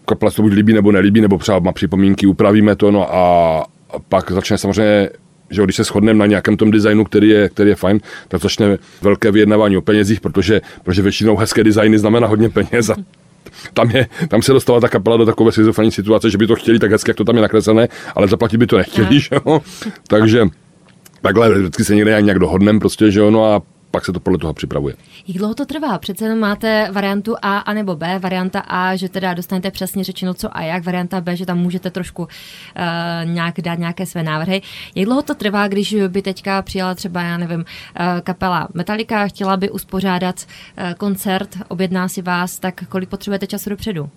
kapela 0.05 0.31
se 0.31 0.35
to 0.35 0.41
buď 0.41 0.53
líbí 0.53 0.73
nebo 0.73 0.91
nelíbí, 0.91 1.21
nebo 1.21 1.37
třeba 1.37 1.59
má 1.59 1.71
připomínky, 1.71 2.27
upravíme 2.27 2.75
to, 2.75 2.91
no 2.91 3.15
a, 3.15 3.65
pak 4.09 4.31
začne 4.31 4.57
samozřejmě 4.57 5.09
že 5.51 5.63
když 5.63 5.75
se 5.75 5.83
shodneme 5.83 6.19
na 6.19 6.25
nějakém 6.25 6.57
tom 6.57 6.71
designu, 6.71 7.03
který 7.03 7.29
je, 7.29 7.49
který 7.49 7.69
je 7.69 7.75
fajn, 7.75 7.99
tak 8.27 8.41
začne 8.41 8.77
velké 9.01 9.31
vyjednávání 9.31 9.77
o 9.77 9.81
penězích, 9.81 10.21
protože, 10.21 10.61
protože 10.83 11.01
většinou 11.01 11.37
hezké 11.37 11.63
designy 11.63 11.99
znamená 11.99 12.27
hodně 12.27 12.49
peněz 12.49 12.89
a 12.89 12.95
tam, 13.73 13.89
je, 13.89 14.07
tam 14.27 14.41
se 14.41 14.53
dostala 14.53 14.79
ta 14.79 14.89
kapela 14.89 15.17
do 15.17 15.25
takové 15.25 15.51
schizofrenní 15.51 15.91
situace, 15.91 16.29
že 16.29 16.37
by 16.37 16.47
to 16.47 16.55
chtěli 16.55 16.79
tak 16.79 16.91
hezky, 16.91 17.09
jak 17.09 17.17
to 17.17 17.23
tam 17.23 17.35
je 17.35 17.41
nakreslené, 17.41 17.87
ale 18.15 18.27
zaplatit 18.27 18.57
by 18.57 18.67
to 18.67 18.77
nechtěli, 18.77 19.19
že 19.19 19.29
jo? 19.45 19.61
Takže 20.07 20.45
takhle 21.21 21.59
vždycky 21.59 21.83
se 21.83 21.95
někde 21.95 22.21
nějak 22.21 22.39
dohodneme 22.39 22.79
prostě, 22.79 23.11
že 23.11 23.19
jo, 23.19 23.31
no 23.31 23.45
a 23.45 23.61
pak 23.91 24.05
se 24.05 24.13
to 24.13 24.19
podle 24.19 24.39
toho 24.39 24.53
připravuje. 24.53 24.95
Jak 25.27 25.37
dlouho 25.37 25.55
to 25.55 25.65
trvá? 25.65 25.97
Přece 25.97 26.25
jenom 26.25 26.39
máte 26.39 26.89
variantu 26.91 27.35
A 27.41 27.57
a 27.57 27.73
nebo 27.73 27.95
B. 27.95 28.19
Varianta 28.19 28.59
A, 28.59 28.95
že 28.95 29.09
teda 29.09 29.33
dostanete 29.33 29.71
přesně 29.71 30.03
řečeno 30.03 30.33
co 30.33 30.57
a 30.57 30.61
jak. 30.61 30.85
Varianta 30.85 31.21
B, 31.21 31.35
že 31.35 31.45
tam 31.45 31.57
můžete 31.57 31.91
trošku 31.91 32.21
uh, 32.21 32.27
nějak 33.23 33.61
dát 33.61 33.79
nějaké 33.79 34.05
své 34.05 34.23
návrhy. 34.23 34.61
Jak 34.95 35.05
dlouho 35.05 35.21
to 35.21 35.35
trvá, 35.35 35.67
když 35.67 35.95
by 36.07 36.21
teďka 36.21 36.61
přijela 36.61 36.95
třeba, 36.95 37.21
já 37.21 37.37
nevím, 37.37 37.59
uh, 37.59 37.65
kapela 38.23 38.67
Metallica, 38.73 39.27
chtěla 39.27 39.57
by 39.57 39.69
uspořádat 39.69 40.35
uh, 40.39 40.93
koncert, 40.93 41.57
objedná 41.67 42.07
si 42.07 42.21
vás, 42.21 42.59
tak 42.59 42.83
kolik 42.89 43.09
potřebujete 43.09 43.47
času 43.47 43.69
dopředu? 43.69 44.09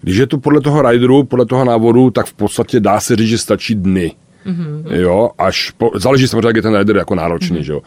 Když 0.00 0.16
je 0.16 0.26
to 0.26 0.38
podle 0.38 0.60
toho 0.60 0.90
rideru, 0.90 1.24
podle 1.24 1.46
toho 1.46 1.64
návodu, 1.64 2.10
tak 2.10 2.26
v 2.26 2.32
podstatě 2.32 2.80
dá 2.80 3.00
se 3.00 3.16
říct, 3.16 3.28
že 3.28 3.38
stačí 3.38 3.74
dny. 3.74 4.12
Mm-hmm. 4.46 4.92
Jo, 4.92 5.30
až 5.38 5.70
po, 5.70 5.90
záleží 5.94 6.28
samozřejmě, 6.28 6.48
jak 6.48 6.56
je 6.56 6.62
ten 6.62 6.76
rider 6.76 6.96
jako 6.96 7.14
náročný, 7.14 7.58
mm-hmm. 7.58 7.62
že 7.62 7.72
jo. 7.72 7.80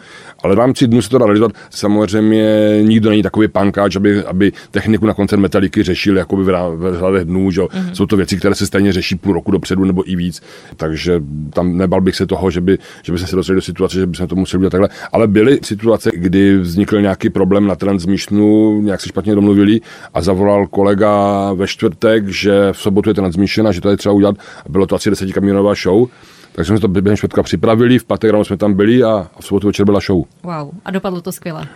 Ale 0.44 0.56
v 0.56 0.58
rámci 0.58 0.88
dnu 0.88 1.02
se 1.02 1.10
to 1.10 1.18
dá 1.18 1.26
realizovat. 1.26 1.52
Samozřejmě 1.70 2.80
nikdo 2.82 3.10
není 3.10 3.24
takový 3.24 3.48
pankáč, 3.48 3.96
aby, 3.96 4.24
aby 4.24 4.52
techniku 4.72 5.06
na 5.06 5.14
koncert 5.14 5.40
metaliky 5.40 5.84
řešil 5.84 6.18
jako 6.18 6.36
v 6.38 7.00
řádech 7.00 7.26
dnů, 7.26 7.52
že 7.52 7.62
jo. 7.62 7.68
Mm-hmm. 7.68 7.92
Jsou 7.92 8.06
to 8.06 8.18
věci, 8.18 8.38
které 8.38 8.56
se 8.56 8.68
stejně 8.68 8.94
řeší 8.94 9.16
půl 9.16 9.34
roku 9.34 9.52
dopředu 9.52 9.86
nebo 9.86 10.12
i 10.12 10.16
víc. 10.16 10.42
Takže 10.78 11.22
tam 11.54 11.78
nebal 11.78 12.02
bych 12.02 12.16
se 12.16 12.26
toho, 12.26 12.52
že 12.52 12.62
by, 12.62 12.78
že 13.04 13.12
by 13.12 13.18
se 13.18 13.36
dostali 13.36 13.56
do 13.56 13.62
situace, 13.62 14.00
že 14.00 14.06
by 14.06 14.16
se 14.16 14.28
to 14.28 14.36
museli 14.36 14.60
udělat 14.60 14.72
takhle. 14.72 14.90
Ale 15.12 15.28
byly 15.28 15.60
situace, 15.64 16.12
kdy 16.14 16.58
vznikl 16.58 17.02
nějaký 17.02 17.30
problém 17.30 17.68
na 17.68 17.76
transmissionu, 17.76 18.82
nějak 18.82 19.02
se 19.02 19.10
špatně 19.10 19.36
domluvili 19.36 19.82
a 20.14 20.22
zavolal 20.22 20.68
kolega 20.68 21.54
ve 21.54 21.68
čtvrtek, 21.68 22.28
že 22.28 22.70
v 22.72 22.78
sobotu 22.78 23.10
je 23.10 23.14
transmission 23.14 23.68
a 23.68 23.72
že 23.72 23.82
to 23.82 23.90
je 23.90 23.98
třeba 23.98 24.14
udělat. 24.14 24.36
Bylo 24.70 24.86
to 24.86 24.96
asi 24.96 25.10
desetikamionová 25.10 25.74
show. 25.74 26.08
Takže 26.56 26.70
jsme 26.70 26.80
to 26.80 26.88
během 26.88 27.18
čtvrtka 27.18 27.44
připravili, 27.44 28.00
v 28.00 28.04
pátek 28.04 28.32
ráno 28.32 28.46
jsme 28.46 28.58
tam 28.58 28.74
byli 28.74 29.04
a 29.04 29.28
v 29.40 29.46
sobotu 29.46 29.68
večer 29.68 29.86
byla 29.86 30.00
show. 30.00 30.24
Wow, 30.44 30.72
a 30.86 30.92
dopadlo 30.92 31.22
to 31.22 31.32
skvěle. 31.32 31.68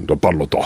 Dopadlo 0.00 0.46
to. 0.46 0.58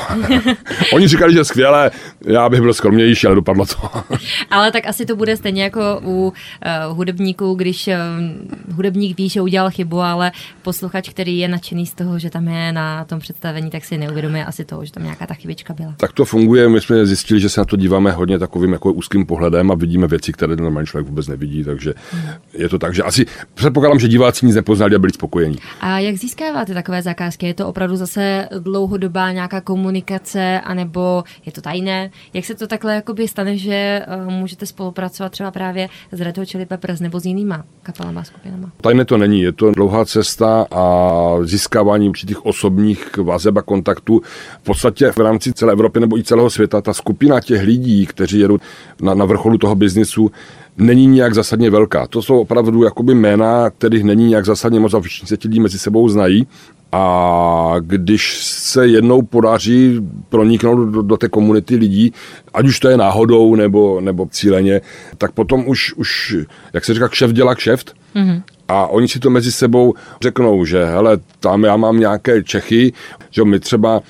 Oni 0.92 1.08
říkali, 1.08 1.32
že 1.32 1.44
skvěle, 1.44 1.90
já 2.26 2.48
bych 2.48 2.60
byl 2.60 2.74
skromnější, 2.74 3.26
ale 3.26 3.36
dopadlo 3.36 3.66
to. 3.66 3.90
ale 4.50 4.72
tak 4.72 4.86
asi 4.86 5.06
to 5.06 5.16
bude 5.16 5.36
stejně 5.36 5.62
jako 5.62 6.00
u 6.04 6.26
uh, 6.26 6.96
hudebníků, 6.96 7.54
když 7.54 7.86
uh, 7.88 8.74
hudebník 8.76 9.18
ví, 9.18 9.28
že 9.28 9.40
udělal 9.40 9.70
chybu, 9.70 10.00
ale 10.00 10.32
posluchač, 10.62 11.08
který 11.08 11.38
je 11.38 11.48
nadšený 11.48 11.86
z 11.86 11.94
toho, 11.94 12.18
že 12.18 12.30
tam 12.30 12.48
je 12.48 12.72
na 12.72 13.04
tom 13.04 13.18
představení, 13.18 13.70
tak 13.70 13.84
si 13.84 13.98
neuvědomuje 13.98 14.44
asi 14.44 14.64
toho, 14.64 14.84
že 14.84 14.92
tam 14.92 15.02
nějaká 15.02 15.26
ta 15.26 15.34
chybička 15.34 15.74
byla. 15.74 15.94
Tak 15.96 16.12
to 16.12 16.24
funguje, 16.24 16.68
my 16.68 16.80
jsme 16.80 17.06
zjistili, 17.06 17.40
že 17.40 17.48
se 17.48 17.60
na 17.60 17.64
to 17.64 17.76
díváme 17.76 18.12
hodně 18.12 18.38
takovým 18.38 18.72
jako 18.72 18.92
úzkým 18.92 19.26
pohledem 19.26 19.70
a 19.70 19.74
vidíme 19.74 20.06
věci, 20.06 20.32
které 20.32 20.56
normální 20.56 20.86
člověk 20.86 21.08
vůbec 21.08 21.28
nevidí, 21.28 21.64
takže 21.64 21.94
hmm. 22.12 22.22
je 22.52 22.68
to 22.68 22.78
tak, 22.78 22.94
že 22.94 23.02
asi 23.02 23.26
předpokládám, 23.58 23.98
že 23.98 24.08
diváci 24.08 24.46
nic 24.46 24.54
nepoznali 24.54 24.94
a 24.94 24.98
byli 24.98 25.12
spokojení. 25.12 25.56
A 25.80 25.98
jak 25.98 26.16
získáváte 26.16 26.74
takové 26.74 27.02
zakázky? 27.02 27.46
Je 27.46 27.54
to 27.54 27.68
opravdu 27.68 27.96
zase 27.96 28.48
dlouhodobá 28.58 29.32
nějaká 29.32 29.60
komunikace, 29.60 30.60
anebo 30.60 31.24
je 31.46 31.52
to 31.52 31.60
tajné? 31.60 32.10
Jak 32.34 32.44
se 32.44 32.54
to 32.54 32.66
takhle 32.66 32.94
jakoby 32.94 33.28
stane, 33.28 33.56
že 33.56 34.02
uh, 34.26 34.32
můžete 34.32 34.66
spolupracovat 34.66 35.32
třeba 35.32 35.50
právě 35.50 35.88
s 36.12 36.20
Red 36.20 36.38
Hot 36.38 36.48
Chili 36.48 36.66
Peppers 36.66 37.00
nebo 37.00 37.20
s 37.20 37.24
jinýma 37.24 37.64
kapelama, 37.82 38.24
skupinama? 38.24 38.72
Tajné 38.80 39.04
to 39.04 39.16
není, 39.16 39.40
je 39.40 39.52
to 39.52 39.70
dlouhá 39.70 40.04
cesta 40.04 40.66
a 40.70 41.34
získávání 41.42 42.08
určitých 42.08 42.46
osobních 42.46 43.16
vazeb 43.16 43.56
a 43.56 43.62
kontaktů. 43.62 44.22
V 44.60 44.64
podstatě 44.64 45.12
v 45.12 45.18
rámci 45.18 45.52
celé 45.52 45.72
Evropy 45.72 46.00
nebo 46.00 46.18
i 46.18 46.24
celého 46.24 46.50
světa 46.50 46.80
ta 46.80 46.92
skupina 46.92 47.40
těch 47.40 47.62
lidí, 47.62 48.06
kteří 48.06 48.38
jedou 48.38 48.58
na, 49.02 49.14
na 49.14 49.24
vrcholu 49.24 49.58
toho 49.58 49.74
biznisu, 49.74 50.30
není 50.78 51.06
nějak 51.06 51.34
zásadně 51.34 51.70
velká. 51.70 52.06
To 52.06 52.22
jsou 52.22 52.40
opravdu 52.40 52.84
jakoby 52.84 53.14
jména, 53.14 53.70
kterých 53.70 54.04
není 54.04 54.28
nějak 54.28 54.44
zásadně 54.44 54.80
moc 54.80 54.94
a 54.94 55.00
všichni 55.00 55.28
se 55.28 55.36
ti 55.36 55.48
lidi 55.48 55.60
mezi 55.60 55.78
sebou 55.78 56.08
znají. 56.08 56.46
A 56.92 57.74
když 57.80 58.44
se 58.44 58.86
jednou 58.86 59.22
podaří 59.22 60.00
proniknout 60.28 60.88
do, 60.88 61.02
do 61.02 61.16
té 61.16 61.28
komunity 61.28 61.76
lidí, 61.76 62.12
ať 62.54 62.66
už 62.66 62.80
to 62.80 62.88
je 62.88 62.96
náhodou 62.96 63.54
nebo, 63.54 64.00
nebo 64.00 64.26
cíleně, 64.30 64.80
tak 65.18 65.32
potom 65.32 65.68
už, 65.68 65.94
už 65.94 66.36
jak 66.72 66.84
se 66.84 66.94
říká, 66.94 67.08
kšeft 67.08 67.34
dělá 67.34 67.54
kšeft. 67.54 67.94
Mm-hmm. 68.16 68.42
A 68.68 68.86
oni 68.86 69.08
si 69.08 69.18
to 69.18 69.30
mezi 69.30 69.52
sebou 69.52 69.94
řeknou, 70.22 70.64
že 70.64 70.84
hele, 70.84 71.18
tam 71.40 71.64
já 71.64 71.76
mám 71.76 72.00
nějaké 72.00 72.42
Čechy, 72.42 72.92
že 73.30 73.44
my 73.44 73.60
třeba 73.60 74.00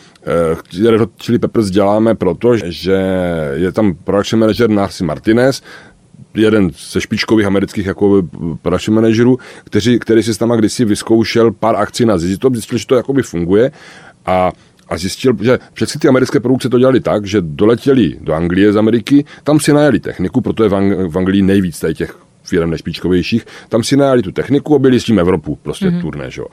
eh, 0.82 0.90
Red 0.90 1.00
Hot 1.00 1.10
Chili 1.22 1.38
Peppers 1.38 1.70
děláme 1.70 2.14
proto, 2.14 2.56
že 2.56 2.98
je 3.54 3.72
tam 3.72 3.94
production 3.94 4.40
manager 4.40 4.70
Narcy 4.70 5.04
Martinez, 5.04 5.62
jeden 6.42 6.70
ze 6.90 7.00
špičkových 7.00 7.46
amerických 7.46 7.86
jako 7.86 8.22
production 8.62 8.94
managerů, 8.94 9.38
který, 9.64 9.98
který 9.98 10.22
si 10.22 10.34
s 10.34 10.40
náma 10.40 10.56
kdysi 10.56 10.84
vyzkoušel 10.84 11.52
pár 11.52 11.76
akcí 11.76 12.04
na 12.04 12.18
ZZTOP, 12.18 12.54
zjistil, 12.54 12.78
že 12.78 12.86
to 12.86 12.94
jakoby 12.94 13.22
funguje 13.22 13.70
a 14.26 14.52
a 14.88 14.96
zjistil, 14.96 15.36
že 15.40 15.58
všechny 15.72 15.98
ty 15.98 16.08
americké 16.08 16.40
produkce 16.40 16.68
to 16.68 16.78
dělali 16.78 17.00
tak, 17.00 17.26
že 17.26 17.38
doletěli 17.40 18.16
do 18.20 18.32
Anglie 18.32 18.72
z 18.72 18.76
Ameriky, 18.76 19.24
tam 19.44 19.60
si 19.60 19.72
najeli 19.72 20.00
techniku, 20.00 20.40
proto 20.40 20.62
je 20.62 20.68
v, 20.68 20.72
Ang- 20.72 21.08
v 21.08 21.18
Anglii 21.18 21.42
nejvíc 21.42 21.80
tady 21.80 21.94
těch 21.94 22.18
firm 22.44 22.70
nešpičkovějších, 22.70 23.46
tam 23.68 23.82
si 23.82 23.96
najeli 23.96 24.22
tu 24.22 24.32
techniku 24.32 24.74
a 24.74 24.78
byli 24.78 25.00
s 25.00 25.04
tím 25.04 25.18
Evropu, 25.18 25.58
prostě 25.62 25.86
mm-hmm. 25.86 26.00
turné, 26.00 26.30
že 26.30 26.40
jo. 26.40 26.46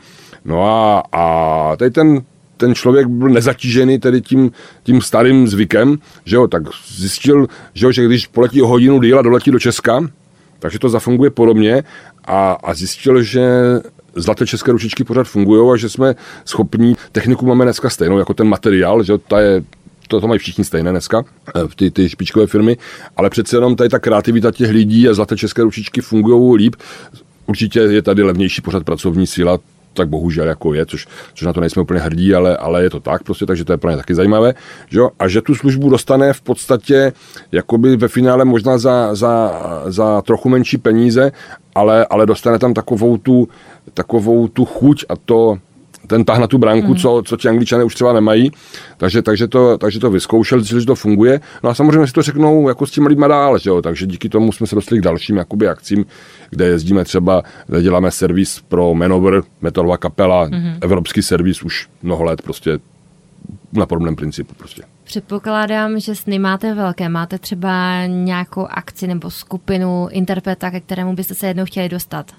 No 0.46 0.64
a, 0.64 1.04
a 1.12 1.76
tady 1.76 1.92
ten 1.92 2.22
ten 2.58 2.76
člověk 2.76 3.08
byl 3.08 3.30
nezatížený 3.30 4.00
tedy 4.00 4.22
tím, 4.22 4.52
tím 4.84 5.02
starým 5.02 5.48
zvykem, 5.48 5.98
že 6.26 6.36
jo, 6.36 6.48
tak 6.48 6.64
zjistil, 6.88 7.48
že, 7.74 7.86
jo, 7.86 7.92
že 7.92 8.06
když 8.06 8.28
poletí 8.28 8.62
o 8.62 8.68
hodinu 8.68 9.02
díl 9.02 9.20
a 9.20 9.22
doletí 9.22 9.52
do 9.52 9.60
Česka, 9.60 10.10
takže 10.60 10.80
to 10.80 10.90
zafunguje 10.90 11.30
podobně 11.30 11.84
a, 12.26 12.52
a 12.64 12.74
zjistil, 12.74 13.24
že 13.24 13.50
zlaté 14.16 14.48
české 14.48 14.72
ručičky 14.72 15.04
pořád 15.04 15.28
fungují 15.28 15.74
a 15.74 15.78
že 15.78 15.90
jsme 15.90 16.16
schopní, 16.46 16.96
techniku 17.12 17.46
máme 17.46 17.66
dneska 17.66 17.90
stejnou 17.90 18.18
jako 18.18 18.34
ten 18.34 18.48
materiál, 18.48 19.04
že 19.04 19.18
ta 19.18 19.40
je 19.40 19.64
to, 20.08 20.22
to 20.22 20.28
mají 20.28 20.40
všichni 20.40 20.64
stejné 20.64 20.92
dneska, 20.92 21.24
eh, 21.56 21.62
ty, 21.76 21.92
ty 21.92 22.10
špičkové 22.10 22.48
firmy, 22.48 22.78
ale 23.18 23.30
přece 23.30 23.58
jenom 23.58 23.76
tady 23.76 23.90
ta 23.90 24.00
kreativita 24.00 24.52
těch 24.52 24.70
lidí 24.70 25.10
a 25.10 25.14
zlaté 25.14 25.38
české 25.38 25.64
ručičky 25.64 26.02
fungují 26.02 26.58
líp. 26.58 26.76
Určitě 27.46 27.80
je 27.80 28.02
tady 28.02 28.24
levnější 28.24 28.62
pořád 28.62 28.84
pracovní 28.84 29.28
síla, 29.28 29.60
tak 29.96 30.10
bohužel 30.10 30.48
jako 30.48 30.74
je, 30.74 30.86
což, 30.86 31.08
což 31.34 31.46
na 31.46 31.54
to 31.54 31.62
nejsme 31.62 31.82
úplně 31.82 32.00
hrdí, 32.00 32.36
ale, 32.36 32.58
ale 32.58 32.84
je 32.84 32.90
to 32.90 33.00
tak 33.00 33.24
prostě, 33.24 33.46
takže 33.46 33.66
to 33.66 33.74
je 33.74 33.78
pro 33.78 33.92
ně 33.92 33.98
taky 33.98 34.16
zajímavé. 34.16 34.54
Že 34.90 35.00
jo? 35.00 35.10
A 35.20 35.28
že 35.28 35.42
tu 35.42 35.56
službu 35.56 35.90
dostane 35.90 36.34
v 36.34 36.42
podstatě 36.42 37.14
jakoby 37.52 37.98
ve 37.98 38.08
finále 38.08 38.46
možná 38.46 38.78
za, 38.78 39.16
za, 39.16 39.62
za 39.86 40.22
trochu 40.22 40.50
menší 40.50 40.78
peníze, 40.78 41.32
ale, 41.76 42.06
ale 42.10 42.26
dostane 42.26 42.60
tam 42.60 42.74
takovou 42.74 43.18
tu, 43.18 43.48
takovou 43.94 44.48
tu 44.48 44.66
chuť 44.66 45.06
a 45.10 45.16
to, 45.16 45.58
ten 46.08 46.26
tah 46.26 46.40
na 46.40 46.48
tu 46.48 46.58
branku, 46.58 46.88
mm. 46.88 46.96
co, 46.96 47.22
co 47.26 47.38
ti 47.38 47.50
angličané 47.50 47.84
už 47.84 47.96
třeba 47.96 48.14
nemají. 48.14 48.52
Takže, 48.98 49.22
takže, 49.22 49.48
to, 49.48 49.78
takže 49.78 50.00
to 50.00 50.12
vyzkoušel, 50.12 50.60
zjistil, 50.60 50.80
že 50.80 50.86
to 50.86 50.96
funguje. 50.96 51.40
No 51.64 51.70
a 51.70 51.74
samozřejmě 51.74 52.08
si 52.08 52.14
to 52.14 52.22
řeknou 52.22 52.68
jako 52.68 52.86
s 52.86 52.92
těmi 52.92 53.08
lidmi 53.08 53.26
dál, 53.30 53.58
že 53.58 53.70
jo? 53.70 53.82
takže 53.82 54.06
díky 54.06 54.30
tomu 54.30 54.52
jsme 54.52 54.68
se 54.68 54.76
dostali 54.76 55.02
k 55.02 55.04
dalším 55.04 55.38
jakoby, 55.38 55.68
akcím, 55.68 56.06
kde 56.50 56.66
jezdíme 56.66 57.04
třeba, 57.04 57.44
kde 57.68 57.82
děláme 57.82 58.12
servis 58.12 58.62
pro 58.68 58.94
Manover, 58.94 59.44
metalová 59.62 59.98
kapela, 59.98 60.46
mm. 60.46 60.74
evropský 60.82 61.22
servis 61.22 61.64
už 61.64 61.90
mnoho 62.04 62.24
let 62.24 62.42
prostě 62.42 62.80
na 63.74 63.86
podobném 63.86 64.16
principu 64.16 64.54
prostě. 64.58 64.84
Předpokládám, 65.04 66.00
že 66.00 66.16
sny 66.16 66.40
máte 66.40 66.74
velké. 66.74 67.10
Máte 67.10 67.40
třeba 67.40 68.06
nějakou 68.06 68.68
akci 68.70 69.08
nebo 69.08 69.32
skupinu 69.32 70.08
interpreta, 70.12 70.72
ke 70.72 70.80
kterému 70.80 71.16
byste 71.16 71.36
se 71.36 71.48
jednou 71.48 71.66
chtěli 71.66 71.90
dostat? 71.90 72.32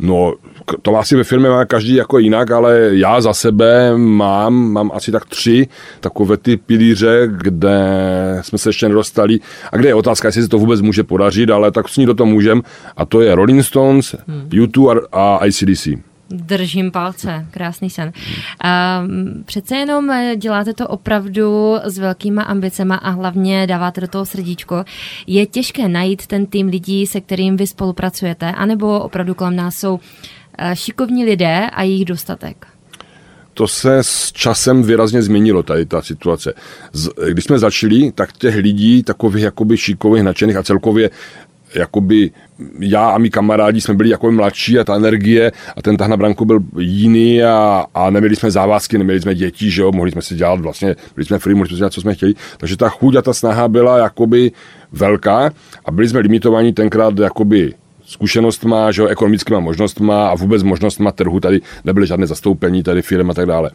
No, 0.00 0.34
to 0.82 0.96
asi 0.96 1.16
ve 1.16 1.24
firmě 1.24 1.48
má 1.48 1.64
každý 1.64 1.94
jako 1.94 2.18
jinak, 2.18 2.50
ale 2.50 2.90
já 2.92 3.20
za 3.20 3.32
sebe 3.32 3.98
mám, 3.98 4.54
mám 4.54 4.90
asi 4.94 5.12
tak 5.12 5.24
tři 5.24 5.68
takové 6.00 6.36
ty 6.36 6.56
pilíře, 6.56 7.28
kde 7.36 7.78
jsme 8.40 8.58
se 8.58 8.68
ještě 8.68 8.88
nedostali 8.88 9.38
a 9.72 9.76
kde 9.76 9.88
je 9.88 9.94
otázka, 9.94 10.28
jestli 10.28 10.42
se 10.42 10.48
to 10.48 10.58
vůbec 10.58 10.80
může 10.80 11.02
podařit, 11.04 11.50
ale 11.50 11.70
tak 11.70 11.88
s 11.88 11.96
ní 11.96 12.06
do 12.06 12.14
toho 12.14 12.30
můžem 12.30 12.62
a 12.96 13.04
to 13.04 13.20
je 13.20 13.34
Rolling 13.34 13.64
Stones, 13.64 14.14
hmm. 14.28 14.48
U2 14.48 15.00
a 15.12 15.46
ICDC. 15.46 16.09
Držím 16.30 16.90
palce, 16.90 17.46
krásný 17.50 17.90
sen. 17.90 18.12
A 18.64 19.02
přece 19.44 19.76
jenom 19.76 20.10
eh, 20.10 20.36
děláte 20.36 20.74
to 20.74 20.88
opravdu 20.88 21.76
s 21.84 21.98
velkýma 21.98 22.42
ambicema 22.42 22.94
a 22.94 23.10
hlavně 23.10 23.66
dáváte 23.66 24.00
do 24.00 24.08
toho 24.08 24.26
srdíčko. 24.26 24.84
Je 25.26 25.46
těžké 25.46 25.88
najít 25.88 26.26
ten 26.26 26.46
tým 26.46 26.68
lidí, 26.68 27.06
se 27.06 27.20
kterým 27.20 27.56
vy 27.56 27.66
spolupracujete, 27.66 28.52
anebo 28.52 29.00
opravdu 29.00 29.34
kolem 29.34 29.56
nás 29.56 29.76
jsou 29.76 30.00
eh, 30.58 30.76
šikovní 30.76 31.24
lidé 31.24 31.70
a 31.72 31.82
jejich 31.82 32.04
dostatek? 32.04 32.66
to 33.54 33.68
se 33.68 33.98
s 34.00 34.32
časem 34.32 34.82
výrazně 34.82 35.22
změnilo, 35.22 35.62
tady 35.62 35.86
ta 35.86 36.02
situace. 36.02 36.54
Když 37.28 37.44
jsme 37.44 37.58
začali, 37.58 38.12
tak 38.12 38.32
těch 38.32 38.54
lidí, 38.56 39.02
takových 39.02 39.44
jakoby 39.44 39.76
šikových, 39.76 40.22
nadšených 40.22 40.56
a 40.56 40.62
celkově 40.62 41.10
jakoby 41.74 42.30
já 42.80 43.10
a 43.10 43.18
mý 43.18 43.30
kamarádi 43.30 43.80
jsme 43.80 43.94
byli 43.94 44.08
jako 44.08 44.32
mladší 44.32 44.78
a 44.78 44.84
ta 44.84 44.96
energie 44.96 45.52
a 45.76 45.82
ten 45.82 45.96
tah 45.96 46.08
na 46.08 46.16
branku 46.16 46.44
byl 46.44 46.60
jiný 46.78 47.42
a, 47.42 47.84
a 47.94 48.10
neměli 48.10 48.36
jsme 48.36 48.50
závazky, 48.50 48.98
neměli 48.98 49.20
jsme 49.20 49.34
děti, 49.34 49.70
že 49.70 49.82
jo, 49.82 49.92
mohli 49.92 50.10
jsme 50.10 50.22
si 50.22 50.34
dělat 50.34 50.60
vlastně, 50.60 50.96
byli 51.14 51.24
jsme 51.24 51.38
free, 51.38 51.54
mohli 51.54 51.68
jsme 51.68 51.76
si 51.76 51.78
dělat, 51.78 51.92
co 51.92 52.00
jsme 52.00 52.14
chtěli, 52.14 52.34
takže 52.58 52.76
ta 52.76 52.88
chuť 52.88 53.16
a 53.16 53.22
ta 53.22 53.34
snaha 53.34 53.68
byla 53.68 53.98
jakoby 53.98 54.52
velká 54.92 55.50
a 55.84 55.90
byli 55.90 56.08
jsme 56.08 56.20
limitovaní 56.20 56.72
tenkrát 56.72 57.18
jakoby 57.18 57.74
zkušenostma, 58.04 58.92
že 58.92 59.02
jo, 59.02 59.08
ekonomickýma 59.08 59.60
možnostma 59.60 60.28
a 60.28 60.34
vůbec 60.34 60.62
možnostma 60.62 61.12
trhu, 61.12 61.40
tady 61.40 61.60
nebyly 61.84 62.06
žádné 62.06 62.26
zastoupení, 62.26 62.82
tady 62.82 63.02
firm 63.02 63.30
a 63.30 63.34
tak 63.34 63.46
dále. 63.46 63.70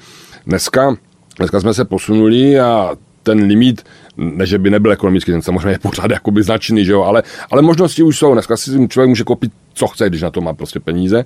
Dneska, 0.48 0.96
dneska 1.38 1.60
jsme 1.60 1.74
se 1.74 1.86
posunuli 1.86 2.60
a 2.60 2.92
ten 3.24 3.40
limit, 3.40 3.84
ne 4.18 4.46
že 4.46 4.58
by 4.58 4.70
nebyl 4.70 4.92
ekonomický, 4.92 5.32
ten 5.32 5.42
samozřejmě 5.42 5.70
je 5.70 5.80
pořád 5.80 6.12
jakoby 6.12 6.44
značný, 6.44 6.86
že 6.86 6.92
jo, 6.92 7.04
ale, 7.04 7.24
ale 7.52 7.62
možnosti 7.62 8.04
už 8.04 8.18
jsou. 8.18 8.34
Dneska 8.34 8.58
si 8.58 8.88
člověk 8.88 9.10
může 9.10 9.24
koupit, 9.24 9.52
co 9.74 9.88
chce, 9.88 10.10
když 10.10 10.22
na 10.22 10.32
to 10.32 10.42
má 10.42 10.54
prostě 10.54 10.80
peníze. 10.80 11.26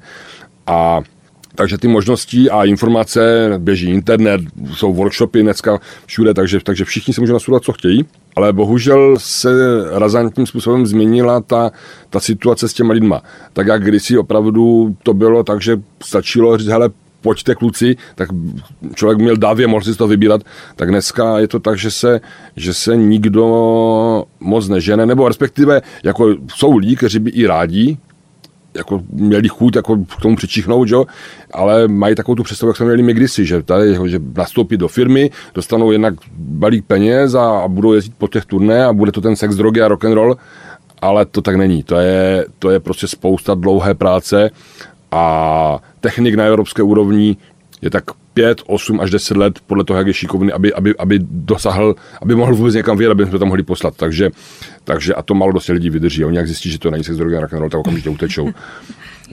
A 0.68 1.02
takže 1.56 1.78
ty 1.78 1.88
možnosti 1.88 2.50
a 2.50 2.66
informace, 2.66 3.52
běží 3.58 3.90
internet, 3.90 4.42
jsou 4.74 4.94
workshopy 4.94 5.42
dneska 5.42 5.80
všude, 6.06 6.34
takže, 6.34 6.60
takže 6.64 6.86
všichni 6.86 7.14
se 7.14 7.22
můžou 7.22 7.34
nasudovat, 7.34 7.64
co 7.64 7.74
chtějí. 7.74 8.06
Ale 8.36 8.54
bohužel 8.54 9.16
se 9.18 9.50
razantním 10.00 10.48
způsobem 10.48 10.86
změnila 10.86 11.42
ta, 11.42 11.72
ta 12.10 12.20
situace 12.20 12.70
s 12.70 12.74
těma 12.74 12.94
lidma. 12.94 13.22
Tak 13.54 13.68
jak 13.68 13.84
kdysi 13.84 14.18
opravdu 14.18 14.96
to 15.04 15.14
bylo 15.14 15.44
tak, 15.44 15.62
že 15.62 15.82
stačilo 16.04 16.58
říct, 16.58 16.68
hele, 16.68 16.90
pojďte 17.22 17.56
kluci, 17.56 17.96
tak 18.16 18.30
člověk 18.96 19.20
měl 19.20 19.38
dávě, 19.38 19.68
mohl 19.68 19.84
si 19.84 19.96
to 19.96 20.08
vybírat, 20.08 20.42
tak 20.76 20.90
dneska 20.90 21.40
je 21.40 21.48
to 21.48 21.60
tak, 21.60 21.78
že 21.78 21.92
se, 21.92 22.22
že 22.56 22.74
se 22.74 22.98
nikdo 22.98 24.26
moc 24.40 24.68
nežene, 24.68 25.06
nebo 25.06 25.28
respektive 25.28 25.82
jako 26.04 26.36
jsou 26.56 26.78
lidi, 26.78 26.96
kteří 26.96 27.20
by 27.20 27.30
i 27.30 27.46
rádi, 27.48 27.98
jako 28.78 29.02
měli 29.14 29.48
chuť 29.48 29.76
jako 29.76 29.98
k 29.98 30.22
tomu 30.22 30.36
přičichnout, 30.36 30.88
že? 30.88 30.96
ale 31.54 31.88
mají 31.88 32.16
takovou 32.16 32.36
tu 32.36 32.44
představu, 32.44 32.70
jak 32.70 32.78
jsme 32.78 32.86
měli 32.86 33.04
my 33.04 33.14
kdysi, 33.14 33.46
že 33.46 33.64
tady 33.64 33.98
že 34.06 34.20
nastoupí 34.38 34.78
do 34.78 34.88
firmy, 34.88 35.32
dostanou 35.54 35.92
jednak 35.92 36.14
balík 36.38 36.86
peněz 36.86 37.36
a, 37.36 37.60
a 37.60 37.68
budou 37.68 37.94
jezdit 37.94 38.14
po 38.18 38.28
těch 38.28 38.46
turné 38.46 38.86
a 38.86 38.94
bude 38.94 39.12
to 39.12 39.22
ten 39.22 39.36
sex, 39.36 39.56
drogy 39.56 39.82
a 39.82 39.88
rock 39.88 40.06
and 40.06 40.14
roll, 40.14 40.38
ale 41.02 41.26
to 41.26 41.42
tak 41.42 41.56
není. 41.56 41.84
To 41.84 41.96
je, 41.96 42.46
to 42.60 42.70
je 42.70 42.80
prostě 42.80 43.08
spousta 43.08 43.56
dlouhé 43.56 43.94
práce 43.94 44.50
a 45.12 45.80
technik 46.00 46.36
na 46.36 46.44
evropské 46.44 46.84
úrovni 46.84 47.38
je 47.82 47.90
tak 47.90 48.04
5, 48.34 48.62
8 48.68 49.00
až 49.00 49.10
10 49.10 49.38
let 49.38 49.60
podle 49.68 49.84
toho, 49.84 49.98
jak 49.98 50.08
je 50.08 50.14
šikovný, 50.14 50.52
aby, 50.52 50.74
aby, 50.74 50.98
aby 50.98 51.20
dosáhl, 51.22 51.96
aby 52.22 52.36
mohl 52.36 52.56
vůbec 52.56 52.76
někam 52.76 52.98
vyjet, 52.98 53.12
aby 53.12 53.26
jsme 53.26 53.40
tam 53.40 53.48
mohli 53.48 53.64
poslat. 53.64 53.96
Takže, 53.96 54.30
takže 54.84 55.16
a 55.16 55.22
to 55.22 55.34
málo 55.34 55.52
dosti 55.52 55.72
lidí 55.72 55.90
vydrží. 55.90 56.26
Oni 56.26 56.38
jak 56.38 56.48
zjistí, 56.48 56.72
že 56.72 56.80
to 56.80 56.92
není 56.92 57.04
sex, 57.04 57.18
drogy 57.18 57.38
a 57.38 57.40
rock'n'roll, 57.40 57.70
tak 57.70 57.80
okamžitě 57.80 58.10
utečou. 58.10 58.50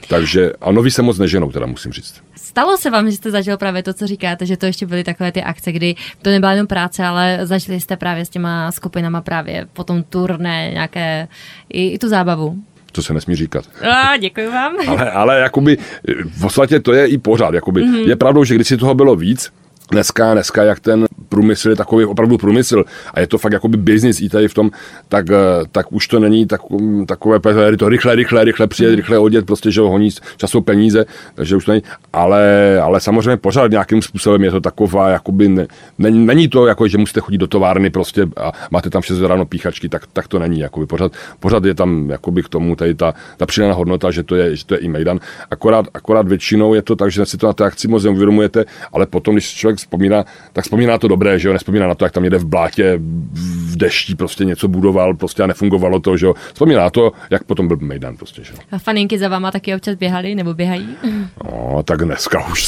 Takže 0.07 0.53
a 0.61 0.71
noví 0.71 0.91
se 0.91 1.01
moc 1.01 1.17
neženou, 1.17 1.51
teda 1.51 1.65
musím 1.65 1.91
říct. 1.91 2.21
Stalo 2.35 2.77
se 2.77 2.89
vám, 2.89 3.11
že 3.11 3.17
jste 3.17 3.31
zažil 3.31 3.57
právě 3.57 3.83
to, 3.83 3.93
co 3.93 4.07
říkáte, 4.07 4.45
že 4.45 4.57
to 4.57 4.65
ještě 4.65 4.85
byly 4.85 5.03
takové 5.03 5.31
ty 5.31 5.43
akce, 5.43 5.71
kdy 5.71 5.95
to 6.21 6.29
nebyla 6.29 6.51
jenom 6.51 6.67
práce, 6.67 7.03
ale 7.03 7.39
zažili 7.43 7.79
jste 7.79 7.97
právě 7.97 8.25
s 8.25 8.29
těma 8.29 8.71
skupinama 8.71 9.21
právě 9.21 9.67
potom 9.73 10.03
turné, 10.03 10.69
nějaké 10.73 11.27
i, 11.69 11.87
i 11.87 11.97
tu 11.97 12.09
zábavu? 12.09 12.57
To 12.97 13.03
se 13.03 13.13
nesmí 13.13 13.35
říkat. 13.35 13.65
A, 13.91 14.17
děkuji 14.17 14.47
vám. 14.47 14.73
Ale, 14.87 15.11
ale 15.11 15.39
jakoby, 15.39 15.77
v 16.25 16.41
podstatě 16.41 16.79
to 16.79 16.93
je 16.93 17.07
i 17.07 17.17
pořád. 17.17 17.53
Jakoby. 17.53 17.81
Mm-hmm. 17.81 18.07
Je 18.07 18.15
pravdou, 18.15 18.43
že 18.43 18.55
když 18.55 18.67
si 18.67 18.77
toho 18.77 18.95
bylo 18.95 19.15
víc, 19.15 19.51
dneska, 19.91 20.33
dneska, 20.33 20.63
jak 20.63 20.79
ten 20.79 21.05
průmysl 21.29 21.69
je 21.69 21.75
takový 21.75 22.05
opravdu 22.05 22.37
průmysl 22.37 22.83
a 23.13 23.19
je 23.19 23.27
to 23.27 23.37
fakt 23.37 23.53
jakoby 23.53 23.77
business 23.77 24.21
i 24.21 24.29
tady 24.29 24.47
v 24.47 24.53
tom, 24.53 24.71
tak, 25.07 25.25
eh, 25.29 25.35
tak 25.71 25.91
už 25.93 26.07
to 26.07 26.19
není 26.19 26.45
tak, 26.45 26.61
takové, 27.07 27.39
to 27.77 27.89
rychle, 27.89 28.15
rychle, 28.15 28.43
rychle 28.43 28.67
přijet, 28.67 28.95
rychle 28.95 29.19
odjet, 29.19 29.45
prostě, 29.45 29.71
že 29.71 29.81
ho 29.81 29.89
honí 29.89 30.09
časou 30.37 30.61
peníze, 30.61 31.05
takže 31.35 31.55
už 31.55 31.65
to 31.65 31.71
není, 31.71 31.83
ale, 32.13 32.79
ale 32.81 32.99
samozřejmě 32.99 33.37
pořád 33.37 33.71
nějakým 33.71 34.01
způsobem 34.01 34.43
je 34.43 34.51
to 34.51 34.61
taková, 34.61 35.09
jakoby, 35.09 35.47
ne, 35.47 35.67
není, 35.97 36.25
není 36.25 36.47
to 36.47 36.65
jako, 36.65 36.87
že 36.87 36.97
musíte 36.97 37.19
chodit 37.19 37.37
do 37.37 37.47
továrny 37.47 37.89
prostě 37.89 38.27
a 38.37 38.51
máte 38.71 38.89
tam 38.89 39.01
6 39.01 39.21
ráno 39.21 39.45
píchačky, 39.45 39.89
tak, 39.89 40.07
tak 40.13 40.27
to 40.27 40.39
není, 40.39 40.59
jakoby, 40.59 40.85
pořád, 40.85 41.11
pořád 41.39 41.65
je 41.65 41.75
tam 41.75 42.09
jakoby 42.09 42.43
k 42.43 42.49
tomu 42.49 42.75
tady 42.75 42.95
ta, 42.95 43.13
ta 43.37 43.45
přidaná 43.45 43.73
hodnota, 43.73 44.11
že 44.11 44.23
to 44.23 44.35
je, 44.35 44.55
že 44.55 44.65
to 44.65 44.73
je 44.73 44.79
i 44.79 44.87
Mejdan, 44.87 45.19
akorát, 45.51 45.85
akorát 45.93 46.27
většinou 46.27 46.73
je 46.73 46.81
to 46.81 46.95
tak, 46.95 47.11
že 47.11 47.25
si 47.25 47.37
to 47.37 47.47
na 47.47 47.53
té 47.53 47.65
akci 47.65 47.87
moc 47.87 48.03
neuvědomujete, 48.03 48.65
ale 48.93 49.05
potom, 49.05 49.35
když 49.35 49.53
člověk 49.53 49.76
vzpomíná, 49.77 50.25
tak 50.53 50.63
vzpomíná 50.63 50.97
to 50.97 51.07
dobré, 51.07 51.39
že 51.39 51.47
jo, 51.47 51.53
nespomíná 51.53 51.87
na 51.87 51.95
to, 51.95 52.05
jak 52.05 52.11
tam 52.11 52.23
jede 52.23 52.37
v 52.37 52.45
blátě, 52.45 52.99
v 53.33 53.77
dešti 53.77 54.15
prostě 54.15 54.45
něco 54.45 54.67
budoval 54.67 55.13
prostě 55.13 55.43
a 55.43 55.47
nefungovalo 55.47 55.99
to, 55.99 56.17
že 56.17 56.25
jo. 56.25 56.33
Vzpomíná 56.53 56.81
na 56.81 56.89
to, 56.89 57.11
jak 57.29 57.43
potom 57.43 57.67
byl 57.67 57.77
Mejdan 57.81 58.17
prostě, 58.17 58.43
že 58.43 58.53
jo. 58.53 58.59
A 58.71 58.77
faninky 58.77 59.19
za 59.19 59.27
váma 59.29 59.51
taky 59.51 59.75
občas 59.75 59.95
běhali 59.95 60.35
nebo 60.35 60.53
běhají? 60.53 60.87
No, 61.43 61.83
tak 61.83 62.05
dneska 62.05 62.47
už 62.47 62.65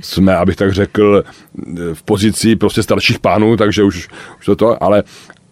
jsme, 0.00 0.36
abych 0.36 0.56
tak 0.56 0.72
řekl, 0.72 1.24
v 1.94 2.02
pozici 2.02 2.56
prostě 2.56 2.82
starších 2.82 3.18
pánů, 3.18 3.56
takže 3.56 3.82
už, 3.82 4.08
už 4.38 4.46
to 4.46 4.56
to, 4.56 4.82
ale 4.82 5.02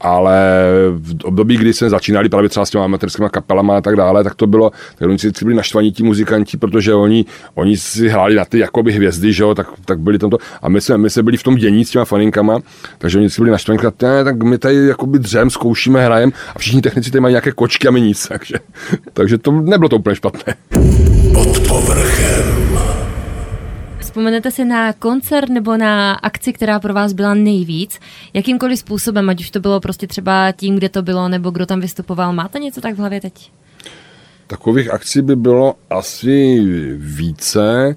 ale 0.00 0.62
v 0.90 1.24
období, 1.24 1.56
kdy 1.56 1.72
jsme 1.72 1.90
začínali 1.90 2.28
právě 2.28 2.48
třeba 2.48 2.66
s 2.66 2.70
těma 2.70 2.84
amatérskými 2.84 3.28
kapelama 3.30 3.76
a 3.76 3.80
tak 3.80 3.96
dále, 3.96 4.24
tak 4.24 4.34
to 4.34 4.46
bylo, 4.46 4.70
tak 4.98 5.08
oni 5.08 5.18
si 5.18 5.32
byli 5.42 5.54
naštvaní 5.54 5.92
ti 5.92 6.02
muzikanti, 6.02 6.56
protože 6.56 6.94
oni, 6.94 7.24
oni 7.54 7.76
si 7.76 8.08
hráli 8.08 8.34
na 8.34 8.44
ty 8.44 8.58
jakoby 8.58 8.92
hvězdy, 8.92 9.32
že 9.32 9.42
jo, 9.42 9.54
tak, 9.54 9.66
tak 9.84 9.98
byli 9.98 10.18
tomto. 10.18 10.38
A 10.62 10.68
my 10.68 10.80
jsme, 10.80 10.98
my 10.98 11.10
jsme 11.10 11.22
byli 11.22 11.36
v 11.36 11.42
tom 11.42 11.56
dění 11.56 11.84
s 11.84 11.90
těma 11.90 12.04
faninkama, 12.04 12.58
takže 12.98 13.18
oni 13.18 13.30
si 13.30 13.40
byli 13.40 13.50
naštvaní, 13.50 13.80
ne, 14.02 14.24
tak 14.24 14.42
my 14.42 14.58
tady 14.58 14.86
jakoby 14.86 15.18
dřem, 15.18 15.50
zkoušíme, 15.50 16.04
hrajem 16.04 16.32
a 16.54 16.58
všichni 16.58 16.82
technici 16.82 17.10
tady 17.10 17.20
mají 17.20 17.32
nějaké 17.32 17.52
kočky 17.52 17.88
a 17.88 17.90
my 17.90 18.00
nic, 18.00 18.28
takže, 18.28 18.54
takže 19.12 19.38
to 19.38 19.52
nebylo 19.52 19.88
to 19.88 19.96
úplně 19.96 20.16
špatné. 20.16 20.54
Pod 21.34 21.68
povrchem. 21.68 22.89
Vzpomenete 24.10 24.50
si 24.50 24.64
na 24.64 24.92
koncert 24.92 25.48
nebo 25.48 25.76
na 25.76 26.12
akci, 26.12 26.52
která 26.52 26.80
pro 26.80 26.94
vás 26.94 27.12
byla 27.12 27.34
nejvíc, 27.34 28.00
jakýmkoliv 28.34 28.78
způsobem, 28.78 29.30
ať 29.30 29.40
už 29.40 29.50
to 29.50 29.60
bylo 29.60 29.80
prostě 29.80 30.06
třeba 30.06 30.52
tím, 30.52 30.76
kde 30.76 30.88
to 30.88 31.02
bylo, 31.02 31.28
nebo 31.28 31.50
kdo 31.50 31.66
tam 31.66 31.80
vystupoval. 31.80 32.32
Máte 32.32 32.58
něco 32.58 32.80
tak 32.80 32.94
v 32.94 32.98
hlavě 32.98 33.20
teď? 33.20 33.52
Takových 34.46 34.90
akcí 34.90 35.22
by 35.22 35.36
bylo 35.36 35.74
asi 35.90 36.60
více. 36.96 37.88
E, 37.88 37.96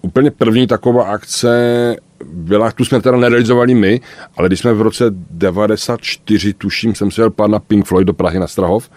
úplně 0.00 0.30
první 0.30 0.66
taková 0.66 1.04
akce 1.04 1.96
byla, 2.32 2.72
tu 2.72 2.84
jsme 2.84 3.00
teda 3.00 3.16
nerealizovali 3.16 3.74
my, 3.74 4.00
ale 4.36 4.48
když 4.48 4.60
jsme 4.60 4.72
v 4.72 4.82
roce 4.82 5.04
94, 5.30 6.54
tuším, 6.54 6.94
jsem 6.94 7.10
se 7.10 7.22
jel 7.22 7.30
pár 7.30 7.50
na 7.50 7.58
Pink 7.58 7.86
Floyd 7.86 8.06
do 8.06 8.12
Prahy 8.12 8.38
na 8.38 8.46
Strahov, 8.46 8.90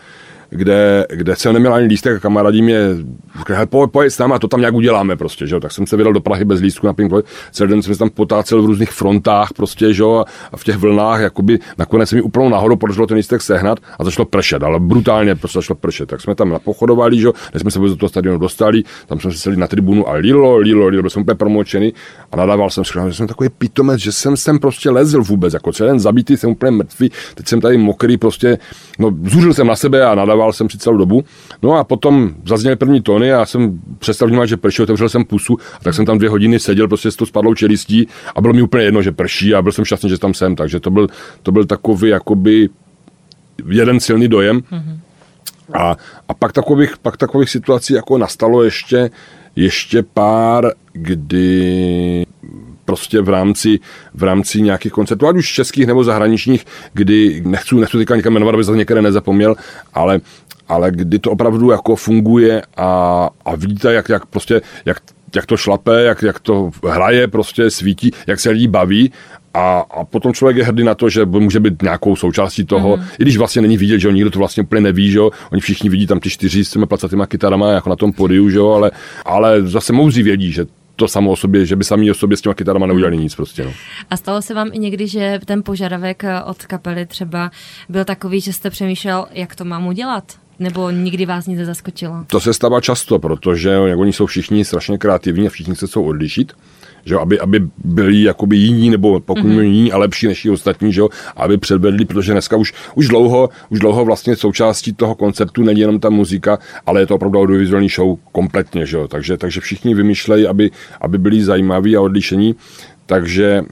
kde, 0.53 1.05
kde 1.09 1.35
jsem 1.35 1.53
neměl 1.53 1.73
ani 1.73 1.87
lístek 1.87 2.15
a 2.15 2.19
kamarádi 2.19 2.61
mě 2.61 2.79
řekli, 3.37 3.55
po, 3.65 3.87
pojď 3.87 4.13
s 4.13 4.17
náma, 4.17 4.39
to 4.39 4.47
tam 4.47 4.59
nějak 4.59 4.73
uděláme 4.73 5.15
prostě, 5.15 5.47
že. 5.47 5.59
Tak 5.59 5.71
jsem 5.71 5.87
se 5.87 5.97
vydal 5.97 6.13
do 6.13 6.21
Prahy 6.21 6.45
bez 6.45 6.59
lístku 6.59 6.87
na 6.87 6.93
Pink 6.93 7.11
celý 7.51 7.69
den 7.69 7.81
jsem 7.81 7.93
se 7.93 7.99
tam 7.99 8.09
potácel 8.09 8.61
v 8.61 8.65
různých 8.65 8.91
frontách 8.91 9.53
prostě, 9.53 9.93
že 9.93 10.03
a 10.51 10.57
v 10.57 10.63
těch 10.63 10.77
vlnách, 10.77 11.21
jakoby 11.21 11.59
nakonec 11.77 12.09
se 12.09 12.15
mi 12.15 12.21
úplnou 12.21 12.49
náhodou 12.49 12.75
podařilo 12.75 13.07
ten 13.07 13.17
lístek 13.17 13.41
sehnat 13.41 13.79
a 13.99 14.03
začalo 14.03 14.25
pršet, 14.25 14.63
ale 14.63 14.79
brutálně 14.79 15.35
prostě 15.35 15.57
začalo 15.57 15.77
pršet. 15.77 16.09
Tak 16.09 16.21
jsme 16.21 16.35
tam 16.35 16.49
napochodovali, 16.49 17.19
že 17.19 17.27
než 17.53 17.61
jsme 17.61 17.71
se 17.71 17.79
do 17.79 17.95
toho 17.95 18.09
stadionu 18.09 18.39
dostali, 18.39 18.83
tam 19.07 19.19
jsme 19.19 19.31
se 19.31 19.37
sedli 19.37 19.57
na 19.57 19.67
tribunu 19.67 20.09
a 20.09 20.13
lilo, 20.13 20.57
lilo, 20.57 20.87
lilo, 20.87 21.03
byl 21.03 21.09
jsem 21.09 21.21
úplně 21.21 21.35
promočený 21.35 21.93
a 22.31 22.35
nadával 22.35 22.69
jsem, 22.69 22.83
že 22.83 23.13
jsem 23.13 23.27
takový 23.27 23.49
pitomec, 23.57 23.99
že 23.99 24.11
jsem 24.11 24.37
sem 24.37 24.59
prostě 24.59 24.89
lezl 24.89 25.23
vůbec, 25.23 25.53
jako 25.53 25.71
celý 25.71 25.89
den 25.89 25.99
zabitý, 25.99 26.37
jsem 26.37 26.49
úplně 26.49 26.71
mrtvý, 26.71 27.11
teď 27.35 27.47
jsem 27.47 27.61
tady 27.61 27.77
mokrý, 27.77 28.17
prostě, 28.17 28.57
no, 28.99 29.11
zuřil 29.23 29.53
jsem 29.53 29.67
na 29.67 29.75
sebe 29.75 30.05
a 30.05 30.15
nadával 30.15 30.42
Spával 30.43 30.53
jsem 30.53 30.69
si 30.69 30.77
celou 30.77 30.97
dobu. 30.97 31.23
No 31.61 31.73
a 31.73 31.83
potom 31.83 32.35
zazněly 32.45 32.75
první 32.75 33.01
tóny 33.01 33.33
a 33.33 33.39
já 33.39 33.45
jsem 33.45 33.79
přestal 33.99 34.27
vnímat, 34.27 34.45
že 34.45 34.57
prší, 34.57 34.81
otevřel 34.81 35.09
jsem 35.09 35.25
pusu 35.25 35.57
a 35.75 35.79
tak 35.83 35.93
jsem 35.93 36.05
tam 36.05 36.17
dvě 36.17 36.29
hodiny 36.29 36.59
seděl 36.59 36.87
prostě 36.87 37.11
s 37.11 37.15
tou 37.15 37.25
spadlou 37.25 37.53
čelistí 37.53 38.07
a 38.35 38.41
bylo 38.41 38.53
mi 38.53 38.61
úplně 38.61 38.83
jedno, 38.83 39.01
že 39.01 39.11
prší 39.11 39.55
a 39.55 39.61
byl 39.61 39.71
jsem 39.71 39.85
šťastný, 39.85 40.09
že 40.09 40.17
tam 40.17 40.33
jsem, 40.33 40.55
takže 40.55 40.79
to 40.79 40.91
byl, 40.91 41.07
to 41.43 41.51
byl 41.51 41.65
takový 41.65 42.09
jakoby 42.09 42.69
jeden 43.69 43.99
silný 43.99 44.27
dojem. 44.27 44.59
Mm-hmm. 44.59 44.97
A, 45.73 45.97
a 46.27 46.33
pak, 46.33 46.51
takových, 46.51 46.97
pak 46.97 47.17
takových 47.17 47.49
situací 47.49 47.93
jako 47.93 48.17
nastalo 48.17 48.63
ještě, 48.63 49.09
ještě 49.55 50.03
pár, 50.03 50.71
kdy 50.93 52.25
prostě 52.85 53.21
v 53.21 53.29
rámci, 53.29 53.79
v 54.13 54.23
rámci 54.23 54.61
nějakých 54.61 54.91
koncertů, 54.91 55.27
ať 55.27 55.35
už 55.35 55.51
českých 55.51 55.87
nebo 55.87 56.03
zahraničních, 56.03 56.65
kdy 56.93 57.41
nechci, 57.45 57.75
nechci 57.75 57.97
teďka 57.97 58.15
někam 58.15 58.33
jmenovat, 58.33 58.55
aby 58.55 58.63
se 58.63 58.71
některé 58.71 59.01
nezapomněl, 59.01 59.55
ale, 59.93 60.19
ale 60.67 60.91
kdy 60.91 61.19
to 61.19 61.31
opravdu 61.31 61.71
jako 61.71 61.95
funguje 61.95 62.61
a, 62.77 63.29
a 63.45 63.55
vidíte, 63.55 63.93
jak, 63.93 64.09
jak 64.09 64.25
prostě, 64.25 64.61
jak 64.85 64.97
jak 65.35 65.45
to 65.45 65.57
šlape, 65.57 66.03
jak, 66.03 66.21
jak 66.21 66.39
to 66.39 66.71
hraje, 66.87 67.27
prostě 67.27 67.69
svítí, 67.69 68.11
jak 68.27 68.39
se 68.39 68.49
lidi 68.49 68.67
baví 68.67 69.11
a, 69.53 69.79
a 69.79 70.03
potom 70.03 70.33
člověk 70.33 70.57
je 70.57 70.63
hrdý 70.63 70.83
na 70.83 70.95
to, 70.95 71.09
že 71.09 71.25
může 71.25 71.59
být 71.59 71.81
nějakou 71.81 72.15
součástí 72.15 72.65
toho, 72.65 72.97
mm. 72.97 73.03
i 73.19 73.23
když 73.23 73.37
vlastně 73.37 73.61
není 73.61 73.77
vidět, 73.77 73.99
že 73.99 74.11
nikdo 74.11 74.31
to 74.31 74.39
vlastně 74.39 74.63
úplně 74.63 74.81
neví, 74.81 75.11
že 75.11 75.19
oni 75.51 75.61
všichni 75.61 75.89
vidí 75.89 76.07
tam 76.07 76.19
ty 76.19 76.29
čtyři 76.29 76.65
s 76.65 76.69
těmi 76.69 76.85
placatýma 76.85 77.25
kytarama 77.25 77.71
jako 77.71 77.89
na 77.89 77.95
tom 77.95 78.13
podiu, 78.13 78.49
že 78.49 78.59
ale, 78.59 78.91
ale 79.25 79.61
zase 79.61 79.93
mouzí 79.93 80.23
vědí, 80.23 80.51
že 80.51 80.65
to 80.95 81.07
samo 81.07 81.31
o 81.31 81.35
sobě, 81.35 81.65
že 81.65 81.75
by 81.75 81.83
sami 81.83 82.11
o 82.11 82.13
sobě 82.13 82.37
s 82.37 82.41
těma 82.41 82.53
kytarama 82.55 82.85
neudělali 82.85 83.17
nic 83.17 83.35
prostě. 83.35 83.63
No. 83.63 83.73
A 84.09 84.17
stalo 84.17 84.41
se 84.41 84.53
vám 84.53 84.69
i 84.73 84.79
někdy, 84.79 85.07
že 85.07 85.39
ten 85.45 85.63
požadavek 85.63 86.23
od 86.45 86.65
kapely 86.65 87.05
třeba 87.05 87.51
byl 87.89 88.05
takový, 88.05 88.41
že 88.41 88.53
jste 88.53 88.69
přemýšlel, 88.69 89.25
jak 89.31 89.55
to 89.55 89.65
mám 89.65 89.87
udělat? 89.87 90.23
Nebo 90.59 90.89
nikdy 90.89 91.25
vás 91.25 91.47
nic 91.47 91.59
nezaskočilo? 91.59 92.25
To 92.27 92.39
se 92.39 92.53
stává 92.53 92.81
často, 92.81 93.19
protože 93.19 93.69
jak 93.69 93.99
oni 93.99 94.13
jsou 94.13 94.25
všichni 94.25 94.65
strašně 94.65 94.97
kreativní 94.97 95.47
a 95.47 95.49
všichni 95.49 95.75
se 95.75 95.87
chcou 95.87 96.03
odlišit 96.03 96.53
že 97.05 97.15
aby, 97.15 97.39
aby 97.39 97.67
byli 97.83 98.23
jakoby 98.23 98.57
jiní, 98.57 98.89
nebo 98.89 99.19
pokud 99.19 99.45
mm-hmm. 99.45 99.61
jiní 99.61 99.91
a 99.91 99.97
lepší 99.97 100.27
než 100.27 100.45
ostatní, 100.45 100.93
že 100.93 101.01
jo, 101.01 101.09
aby 101.35 101.57
předvedli, 101.57 102.05
protože 102.05 102.31
dneska 102.31 102.57
už, 102.57 102.73
už 102.95 103.07
dlouho, 103.07 103.49
už 103.69 103.79
dlouho 103.79 104.05
vlastně 104.05 104.35
součástí 104.35 104.93
toho 104.93 105.15
koncertu 105.15 105.63
není 105.63 105.79
jenom 105.79 105.99
ta 105.99 106.09
muzika, 106.09 106.59
ale 106.85 107.01
je 107.01 107.07
to 107.07 107.15
opravdu 107.15 107.39
audiovizuální 107.39 107.89
show 107.89 108.17
kompletně, 108.31 108.85
že 108.85 108.97
jo, 108.97 109.07
takže, 109.07 109.37
takže 109.37 109.61
všichni 109.61 109.95
vymýšlejí, 109.95 110.47
aby, 110.47 110.71
aby 111.01 111.17
byli 111.17 111.43
zajímaví 111.43 111.95
a 111.95 112.01
odlišení, 112.01 112.55
takže 113.05 113.63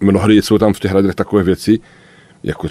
mnohdy 0.00 0.42
jsou 0.42 0.58
tam 0.58 0.72
v 0.72 0.80
těch 0.80 0.90
hradech 0.90 1.14
takové 1.14 1.42
věci, 1.42 1.78
jako 2.46 2.68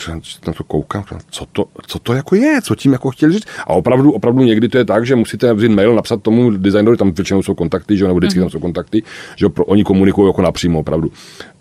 na 0.47 0.53
to 0.53 0.63
koukám, 0.63 1.03
co 1.29 1.45
to, 1.51 1.65
co 1.87 1.99
to 1.99 2.13
jako 2.13 2.35
je, 2.35 2.61
co 2.61 2.75
tím 2.75 2.91
jako 2.91 3.09
chtěli 3.09 3.33
říct. 3.33 3.47
A 3.67 3.69
opravdu, 3.69 4.11
opravdu 4.11 4.43
někdy 4.43 4.69
to 4.69 4.77
je 4.77 4.85
tak, 4.85 5.05
že 5.05 5.15
musíte 5.15 5.53
vzít 5.53 5.69
mail, 5.69 5.95
napsat 5.95 6.21
tomu 6.21 6.51
designerovi, 6.51 6.97
tam 6.97 7.11
většinou 7.11 7.43
jsou 7.43 7.55
kontakty, 7.55 7.97
že 7.97 8.07
nebo 8.07 8.17
vždycky 8.17 8.39
mm-hmm. 8.39 8.43
tam 8.43 8.49
jsou 8.49 8.59
kontakty, 8.59 9.03
že 9.35 9.49
pro, 9.49 9.65
oni 9.65 9.83
komunikují 9.83 10.29
jako 10.29 10.41
napřímo, 10.41 10.79
opravdu. 10.79 11.11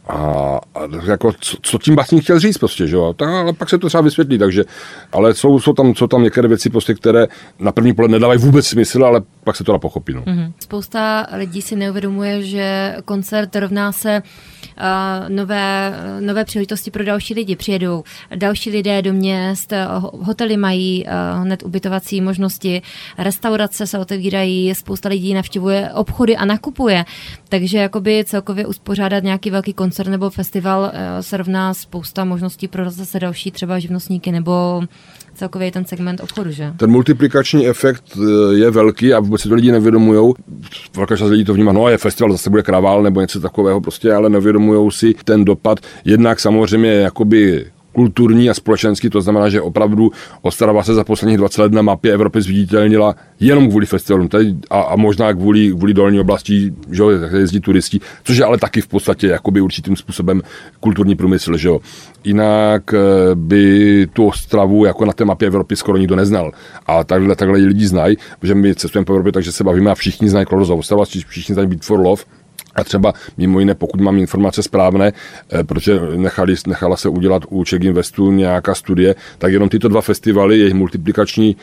A, 0.08 0.14
a 0.74 0.80
jako, 1.04 1.32
co, 1.40 1.56
co 1.62 1.78
tím 1.78 1.94
básník 1.94 2.22
chtěl 2.22 2.38
říct 2.38 2.58
prostě, 2.58 2.86
že 2.86 2.96
jo? 2.96 3.14
Tak, 3.16 3.28
ale 3.28 3.52
pak 3.52 3.70
se 3.70 3.78
to 3.78 3.86
třeba 3.88 4.00
vysvětlí, 4.00 4.38
takže, 4.38 4.64
ale 5.12 5.34
jsou, 5.34 5.60
jsou, 5.60 5.72
tam, 5.72 5.94
jsou 5.94 6.06
tam 6.06 6.22
některé 6.22 6.48
věci 6.48 6.70
prostě, 6.70 6.94
které 6.94 7.26
na 7.58 7.72
první 7.72 7.94
pohled 7.94 8.10
nedávají 8.10 8.40
vůbec 8.40 8.66
smysl, 8.66 9.04
ale 9.04 9.22
pak 9.44 9.56
se 9.56 9.64
to 9.64 9.72
dá 9.72 9.78
pochopit. 9.78 10.16
No. 10.16 10.22
Mm-hmm. 10.22 10.52
Spousta 10.58 11.26
lidí 11.36 11.62
si 11.62 11.76
neuvědomuje, 11.76 12.42
že 12.42 12.96
koncert 13.04 13.56
rovná 13.56 13.92
se 13.92 14.22
nové, 15.28 15.92
nové 16.20 16.44
příležitosti 16.44 16.90
pro 16.90 17.04
další 17.04 17.34
lidi. 17.34 17.56
Přijedou 17.56 18.04
další 18.34 18.70
lidé 18.70 19.02
do 19.02 19.12
měst, 19.12 19.72
hotely 19.98 20.56
mají 20.56 21.04
uh, 21.04 21.42
hned 21.42 21.62
ubytovací 21.62 22.20
možnosti, 22.20 22.82
restaurace 23.18 23.86
se 23.86 23.98
otevírají, 23.98 24.74
spousta 24.74 25.08
lidí 25.08 25.34
navštěvuje 25.34 25.90
obchody 25.94 26.36
a 26.36 26.44
nakupuje. 26.44 27.04
Takže 27.48 27.78
jakoby 27.78 28.24
celkově 28.26 28.66
uspořádat 28.66 29.24
nějaký 29.24 29.50
velký 29.50 29.72
koncert 29.72 30.08
nebo 30.08 30.30
festival 30.30 30.80
uh, 30.80 30.90
se 31.20 31.36
rovná 31.36 31.74
spousta 31.74 32.24
možností 32.24 32.68
pro 32.68 32.90
zase 32.90 33.20
další 33.20 33.50
třeba 33.50 33.78
živnostníky 33.78 34.32
nebo 34.32 34.82
celkově 35.34 35.72
ten 35.72 35.84
segment 35.84 36.20
obchodu, 36.20 36.50
že? 36.50 36.72
Ten 36.76 36.90
multiplikační 36.90 37.66
efekt 37.68 38.04
eh, 38.16 38.54
je 38.54 38.70
velký 38.70 39.14
a 39.14 39.20
vůbec 39.20 39.40
si 39.40 39.48
to 39.48 39.54
lidi 39.54 39.72
nevědomují. 39.72 40.34
Velká 40.96 41.16
část 41.16 41.30
lidí 41.30 41.44
to 41.44 41.54
vnímá, 41.54 41.72
no 41.72 41.88
je 41.88 41.98
festival, 41.98 42.32
zase 42.32 42.50
bude 42.50 42.62
kravál 42.62 43.02
nebo 43.02 43.20
něco 43.20 43.40
takového 43.40 43.80
prostě, 43.80 44.12
ale 44.12 44.30
nevědomují 44.30 44.90
si 44.90 45.14
ten 45.24 45.44
dopad. 45.44 45.78
Jednak 46.04 46.40
samozřejmě 46.40 46.90
jakoby 46.90 47.66
kulturní 47.94 48.50
a 48.50 48.54
společenský, 48.54 49.10
to 49.10 49.20
znamená, 49.20 49.48
že 49.48 49.60
opravdu 49.60 50.10
Ostrava 50.42 50.82
se 50.82 50.94
za 50.94 51.04
posledních 51.04 51.38
20 51.38 51.62
let 51.62 51.72
na 51.72 51.82
mapě 51.82 52.12
Evropy 52.12 52.42
zviditelnila 52.42 53.14
jenom 53.40 53.68
kvůli 53.68 53.86
festivalům 53.86 54.28
tady 54.28 54.54
a, 54.70 54.80
a 54.80 54.96
možná 54.96 55.32
kvůli, 55.32 55.70
kvůli 55.70 55.94
dolní 55.94 56.20
oblasti, 56.20 56.72
že 56.90 57.02
jo, 57.02 57.10
jezdí 57.10 57.60
turisti, 57.60 58.00
což 58.24 58.36
je 58.36 58.44
ale 58.44 58.58
taky 58.58 58.80
v 58.80 58.88
podstatě 58.88 59.26
jakoby 59.26 59.60
určitým 59.60 59.96
způsobem 59.96 60.42
kulturní 60.80 61.16
průmysl, 61.16 61.56
že 61.56 61.68
jo. 61.68 61.80
Jinak 62.24 62.94
eh, 62.94 62.98
by 63.34 64.06
tu 64.12 64.26
Ostravu 64.26 64.84
jako 64.84 65.04
na 65.04 65.12
té 65.12 65.24
mapě 65.24 65.48
Evropy 65.48 65.76
skoro 65.76 65.98
nikdo 65.98 66.16
neznal. 66.16 66.52
A 66.86 67.04
takhle, 67.04 67.36
takhle 67.36 67.58
lidi 67.58 67.86
znají, 67.86 68.16
protože 68.38 68.54
my 68.54 68.74
cestujeme 68.74 69.04
po 69.04 69.12
Evropě, 69.12 69.32
takže 69.32 69.52
se 69.52 69.64
bavíme 69.64 69.90
a 69.90 69.94
všichni 69.94 70.28
znají 70.28 70.46
Klorozov 70.46 70.78
Ostrava, 70.78 71.04
všichni 71.04 71.54
znají 71.54 71.68
Beat 71.68 71.82
for 71.82 72.00
Love, 72.00 72.22
a 72.74 72.84
třeba 72.84 73.12
mimo 73.36 73.60
jiné, 73.60 73.74
pokud 73.74 74.00
mám 74.00 74.18
informace 74.18 74.62
správné, 74.62 75.12
eh, 75.52 75.64
protože 75.64 76.00
nechali, 76.16 76.54
nechala 76.66 76.96
se 76.96 77.08
udělat 77.08 77.42
u 77.48 77.64
Czech 77.64 77.82
Investu 77.82 78.30
nějaká 78.30 78.74
studie, 78.74 79.14
tak 79.38 79.52
jenom 79.52 79.68
tyto 79.68 79.88
dva 79.88 80.00
festivaly, 80.00 80.58
jejich 80.58 80.74
multiplikační 80.74 81.56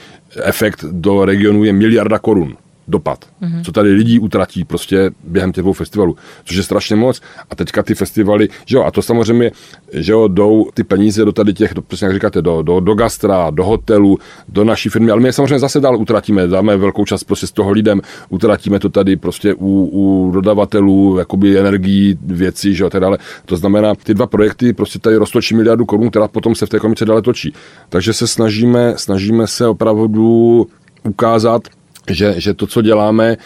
efekt 0.44 0.86
do 0.92 1.26
regionu 1.26 1.64
je 1.64 1.74
miliarda 1.74 2.20
korun 2.20 2.58
dopad, 2.92 3.26
mm-hmm. 3.42 3.64
co 3.64 3.72
tady 3.72 3.90
lidí 3.92 4.20
utratí 4.20 4.64
prostě 4.64 5.12
během 5.24 5.52
těch 5.52 5.62
dvou 5.62 5.74
festivalů, 5.74 6.16
což 6.44 6.58
je 6.58 6.64
strašně 6.64 6.96
moc. 6.96 7.22
A 7.50 7.56
teďka 7.56 7.84
ty 7.84 7.96
festivaly, 7.96 8.50
že 8.66 8.78
jo, 8.78 8.84
a 8.84 8.92
to 8.92 9.02
samozřejmě, 9.02 9.52
že 9.94 10.12
jo, 10.12 10.28
jdou 10.28 10.68
ty 10.74 10.84
peníze 10.84 11.26
do 11.26 11.32
tady 11.32 11.54
těch, 11.54 11.74
do, 11.74 11.82
přesně 11.82 12.06
jak 12.06 12.14
říkáte, 12.14 12.42
do, 12.42 12.62
do, 12.62 12.80
do 12.80 12.94
gastra, 12.94 13.50
do 13.50 13.64
hotelu, 13.64 14.20
do 14.50 14.64
naší 14.64 14.90
firmy, 14.90 15.12
ale 15.12 15.22
my 15.22 15.28
je 15.28 15.34
samozřejmě 15.34 15.60
zase 15.60 15.80
dál 15.80 15.98
utratíme, 15.98 16.48
dáme 16.48 16.78
velkou 16.78 17.06
část 17.06 17.24
prostě 17.24 17.48
z 17.48 17.52
toho 17.52 17.72
lidem, 17.72 18.02
utratíme 18.30 18.80
to 18.80 18.90
tady 18.90 19.16
prostě 19.16 19.54
u, 19.54 19.90
u 19.92 20.32
dodavatelů, 20.32 21.18
jakoby 21.18 21.60
energií, 21.60 22.18
věcí, 22.22 22.76
že 22.76 22.84
jo, 22.84 22.90
tak 22.90 23.02
dále. 23.02 23.18
To 23.46 23.58
znamená, 23.58 23.96
ty 23.96 24.14
dva 24.14 24.28
projekty 24.28 24.74
prostě 24.74 25.00
tady 25.00 25.16
roztočí 25.16 25.56
miliardu 25.56 25.86
korun, 25.86 26.10
která 26.10 26.28
potom 26.28 26.56
se 26.56 26.66
v 26.66 26.70
té 26.70 26.80
komice 26.80 27.06
dále 27.06 27.22
točí. 27.22 27.54
Takže 27.90 28.14
se 28.14 28.28
snažíme, 28.28 28.94
snažíme 28.98 29.48
se 29.48 29.68
opravdu 29.68 30.68
ukázat, 31.04 31.62
že, 32.10 32.34
že 32.38 32.54
to, 32.54 32.68
co 32.68 32.82
děláme, 32.82 33.32
e, 33.32 33.38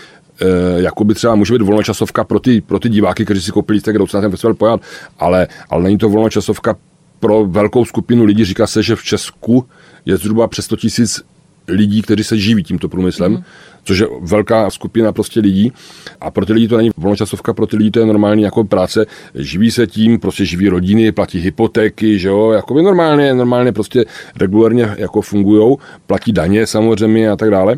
jakoby 0.82 1.14
třeba 1.14 1.36
může 1.36 1.54
být 1.54 1.62
volnočasovka 1.62 2.24
pro 2.24 2.40
ty, 2.40 2.62
pro 2.62 2.80
ty 2.80 2.90
diváky, 2.90 3.26
kteří 3.26 3.42
si 3.42 3.52
koupili 3.52 3.76
lístek, 3.76 3.98
jdou 3.98 4.08
se 4.08 4.18
na 4.18 4.22
ten 4.22 4.32
festival 4.32 4.54
pojat, 4.54 4.82
ale, 5.20 5.48
ale 5.70 5.84
není 5.84 5.98
to 5.98 6.10
volnočasovka 6.10 6.76
pro 7.20 7.46
velkou 7.46 7.86
skupinu 7.86 8.24
lidí. 8.24 8.46
Říká 8.46 8.68
se, 8.68 8.84
že 8.84 8.96
v 8.96 9.04
Česku 9.04 9.66
je 10.06 10.18
zhruba 10.18 10.48
přes 10.48 10.66
100 10.66 10.76
tisíc 10.76 11.22
lidí, 11.68 12.02
kteří 12.02 12.24
se 12.24 12.38
živí 12.38 12.64
tímto 12.64 12.90
průmyslem, 12.90 13.32
mm. 13.32 13.44
což 13.84 14.00
je 14.00 14.08
velká 14.22 14.70
skupina 14.70 15.12
prostě 15.12 15.40
lidí. 15.40 15.74
A 16.22 16.32
pro 16.32 16.46
ty 16.46 16.54
lidi 16.54 16.68
to 16.68 16.78
není 16.78 16.90
volnočasovka, 16.98 17.54
pro 17.54 17.68
ty 17.68 17.78
lidi 17.78 17.92
to 17.92 18.00
je 18.00 18.06
normální 18.06 18.44
jako 18.44 18.64
práce. 18.64 19.06
Živí 19.36 19.72
se 19.72 19.88
tím, 19.88 20.20
prostě 20.20 20.46
živí 20.46 20.70
rodiny, 20.70 21.12
platí 21.12 21.40
hypotéky, 21.40 22.20
že 22.20 22.28
jo, 22.28 22.52
jako 22.52 22.74
by 22.74 22.84
normálně, 22.84 23.34
normálně 23.34 23.72
prostě 23.72 24.06
regulárně 24.36 24.96
jako 24.98 25.22
fungujou, 25.22 25.78
platí 26.08 26.32
daně 26.32 26.68
samozřejmě 26.68 27.30
a 27.30 27.36
tak 27.36 27.50
dále. 27.50 27.78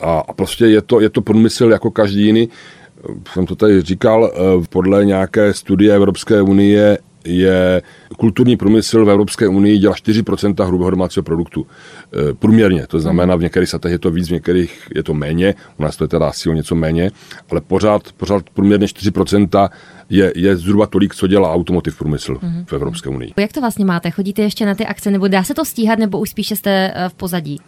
A, 0.00 0.18
a 0.28 0.32
prostě 0.32 0.66
je 0.66 0.82
to, 0.82 1.00
je 1.00 1.10
to 1.10 1.20
průmysl 1.20 1.70
jako 1.70 1.90
každý 1.90 2.26
jiný. 2.26 2.48
Jsem 3.32 3.46
to 3.46 3.56
tady 3.56 3.82
říkal, 3.82 4.32
eh, 4.34 4.38
podle 4.70 5.04
nějaké 5.04 5.54
studie 5.54 5.94
Evropské 5.94 6.42
unie 6.42 6.98
je 7.26 7.82
kulturní 8.18 8.56
průmysl 8.56 9.04
v 9.04 9.10
Evropské 9.10 9.48
unii 9.48 9.78
dělá 9.78 9.94
4% 9.94 10.66
hrubého 10.66 10.90
domácího 10.90 11.22
produktu. 11.22 11.66
E, 12.30 12.34
průměrně, 12.34 12.86
to 12.86 13.00
znamená, 13.00 13.36
v 13.36 13.40
některých 13.40 13.68
satech 13.68 13.92
je 13.92 13.98
to 13.98 14.10
víc, 14.10 14.28
v 14.28 14.32
některých 14.32 14.88
je 14.94 15.02
to 15.02 15.14
méně, 15.14 15.54
u 15.78 15.82
nás 15.82 15.96
to 15.96 16.04
je 16.04 16.08
teda 16.08 16.28
asi 16.28 16.48
o 16.48 16.52
něco 16.52 16.74
méně, 16.74 17.10
ale 17.50 17.60
pořád, 17.60 18.12
pořád 18.12 18.50
průměrně 18.50 18.86
4% 18.86 19.68
je, 20.10 20.32
je 20.36 20.56
zhruba 20.56 20.86
tolik, 20.86 21.14
co 21.14 21.26
dělá 21.26 21.52
automotiv 21.52 21.98
průmysl 21.98 22.34
mm-hmm. 22.34 22.64
v 22.66 22.72
Evropské 22.72 23.08
unii. 23.08 23.32
Jak 23.36 23.52
to 23.52 23.60
vlastně 23.60 23.84
máte? 23.84 24.10
Chodíte 24.10 24.42
ještě 24.42 24.66
na 24.66 24.74
ty 24.74 24.86
akce, 24.86 25.10
nebo 25.10 25.28
dá 25.28 25.44
se 25.44 25.54
to 25.54 25.64
stíhat, 25.64 25.98
nebo 25.98 26.18
už 26.18 26.30
spíše 26.30 26.56
jste 26.56 26.92
e, 26.94 27.08
v 27.08 27.14
pozadí? 27.14 27.60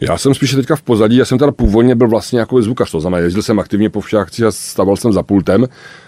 Já 0.00 0.18
jsem 0.18 0.34
spíše 0.34 0.56
teďka 0.56 0.76
v 0.76 0.82
pozadí, 0.82 1.16
já 1.16 1.24
jsem 1.24 1.38
teda 1.38 1.52
původně 1.52 1.94
byl 1.94 2.08
vlastně 2.08 2.38
jako 2.38 2.62
zvukař, 2.62 2.90
to 2.90 3.00
znamená, 3.00 3.22
jezdil 3.22 3.42
jsem 3.42 3.58
aktivně 3.58 3.90
po 3.90 4.00
všech 4.00 4.20
akcích 4.20 4.44
a 4.44 4.52
staval 4.52 4.96
jsem 4.96 5.12
za 5.12 5.22
pultem, 5.22 5.66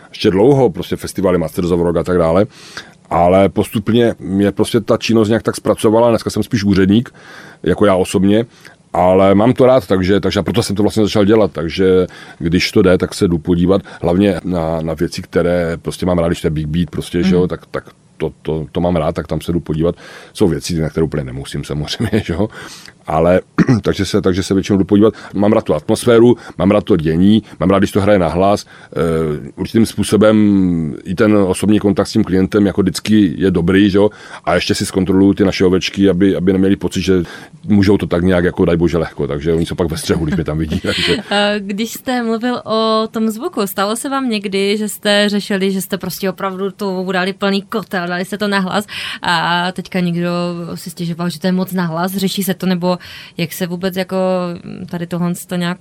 ještě 0.08 0.30
dlouho, 0.30 0.70
prostě 0.70 0.96
festivaly 0.96 1.38
Masters 1.38 1.70
of 1.70 1.80
Rock 1.80 1.96
a 1.96 2.04
tak 2.04 2.18
dále, 2.18 2.46
ale 3.10 3.48
postupně 3.48 4.14
mě 4.18 4.52
prostě 4.52 4.80
ta 4.80 4.96
činnost 4.96 5.28
nějak 5.28 5.42
tak 5.42 5.56
zpracovala, 5.56 6.10
dneska 6.10 6.30
jsem 6.30 6.42
spíš 6.42 6.64
úředník, 6.64 7.14
jako 7.62 7.86
já 7.86 7.94
osobně, 7.94 8.46
ale 8.92 9.34
mám 9.34 9.52
to 9.52 9.66
rád, 9.66 9.86
takže, 9.86 10.20
takže 10.20 10.42
proto 10.42 10.62
jsem 10.62 10.76
to 10.76 10.82
vlastně 10.82 11.02
začal 11.02 11.24
dělat, 11.24 11.52
takže 11.52 12.06
když 12.38 12.70
to 12.70 12.82
jde, 12.82 12.98
tak 12.98 13.14
se 13.14 13.28
jdu 13.28 13.38
podívat 13.38 13.82
hlavně 14.02 14.40
na, 14.44 14.80
na 14.82 14.94
věci, 14.94 15.22
které 15.22 15.76
prostě 15.76 16.06
mám 16.06 16.18
rád, 16.18 16.28
když 16.28 16.40
to 16.40 16.46
je 16.46 16.50
Big 16.50 16.66
Beat, 16.66 16.90
prostě, 16.90 17.18
mm. 17.18 17.24
že 17.24 17.34
jo, 17.34 17.40
mhm. 17.40 17.48
tak, 17.48 17.66
tak 17.70 17.84
to, 18.16 18.32
to, 18.42 18.66
to, 18.72 18.80
mám 18.80 18.96
rád, 18.96 19.14
tak 19.14 19.26
tam 19.26 19.40
se 19.40 19.52
jdu 19.52 19.60
podívat. 19.60 19.94
Jsou 20.32 20.48
věci, 20.48 20.74
na 20.80 20.90
které 20.90 21.04
úplně 21.04 21.24
nemusím 21.24 21.64
samozřejmě, 21.64 22.22
že 22.24 22.32
jo? 22.32 22.48
Ale 23.06 23.40
takže 23.82 24.04
se, 24.04 24.22
takže 24.22 24.42
se 24.42 24.54
většinou 24.54 24.78
jdu 24.78 24.84
podívat. 24.84 25.14
Mám 25.34 25.52
rád 25.52 25.64
tu 25.64 25.74
atmosféru, 25.74 26.36
mám 26.58 26.70
rád 26.70 26.84
to 26.84 26.96
dění, 26.96 27.42
mám 27.60 27.70
rád, 27.70 27.78
když 27.78 27.92
to 27.92 28.00
hraje 28.00 28.18
na 28.18 28.28
hlas. 28.28 28.64
E, 28.64 29.50
určitým 29.56 29.86
způsobem 29.86 30.36
i 31.04 31.14
ten 31.14 31.36
osobní 31.36 31.78
kontakt 31.78 32.06
s 32.06 32.12
tím 32.12 32.24
klientem 32.24 32.66
jako 32.66 32.82
vždycky 32.82 33.34
je 33.36 33.50
dobrý, 33.50 33.90
že 33.90 33.98
a 34.44 34.54
ještě 34.54 34.74
si 34.74 34.86
zkontroluju 34.86 35.34
ty 35.34 35.44
naše 35.44 35.64
ovečky, 35.64 36.10
aby, 36.10 36.36
aby 36.36 36.52
neměli 36.52 36.76
pocit, 36.76 37.00
že 37.00 37.22
můžou 37.64 37.98
to 37.98 38.06
tak 38.06 38.22
nějak 38.22 38.44
jako 38.44 38.64
daj 38.64 38.76
bože 38.76 38.98
lehko, 38.98 39.26
takže 39.26 39.52
oni 39.52 39.66
jsou 39.66 39.74
pak 39.74 39.90
ve 39.90 39.96
střehu, 39.96 40.24
když 40.24 40.36
mě 40.36 40.44
tam 40.44 40.58
vidí. 40.58 40.80
Takže... 40.82 41.16
Když 41.58 41.92
jste 41.92 42.22
mluvil 42.22 42.62
o 42.64 43.08
tom 43.10 43.28
zvuku, 43.28 43.66
stalo 43.66 43.96
se 43.96 44.08
vám 44.08 44.30
někdy, 44.30 44.76
že 44.76 44.88
jste 44.88 45.28
řešili, 45.28 45.70
že 45.70 45.80
jste 45.80 45.98
prostě 45.98 46.30
opravdu 46.30 46.70
to 46.70 47.02
udali 47.02 47.32
plný 47.32 47.62
kotel, 47.62 48.06
dali 48.06 48.24
se 48.24 48.38
to 48.38 48.48
nahlas 48.48 48.86
a 49.22 49.72
teďka 49.72 50.00
někdo 50.00 50.30
si 50.74 50.90
stěžoval, 50.90 51.30
že 51.30 51.40
to 51.40 51.46
je 51.46 51.52
moc 51.52 51.72
nahlas, 51.72 52.12
řeší 52.12 52.42
se 52.42 52.54
to, 52.54 52.66
nebo 52.66 52.95
jak 53.36 53.52
se 53.52 53.66
vůbec 53.66 53.96
jako 53.96 54.16
tady 54.90 55.06
tohle 55.06 55.32
to 55.46 55.56
nějak 55.56 55.78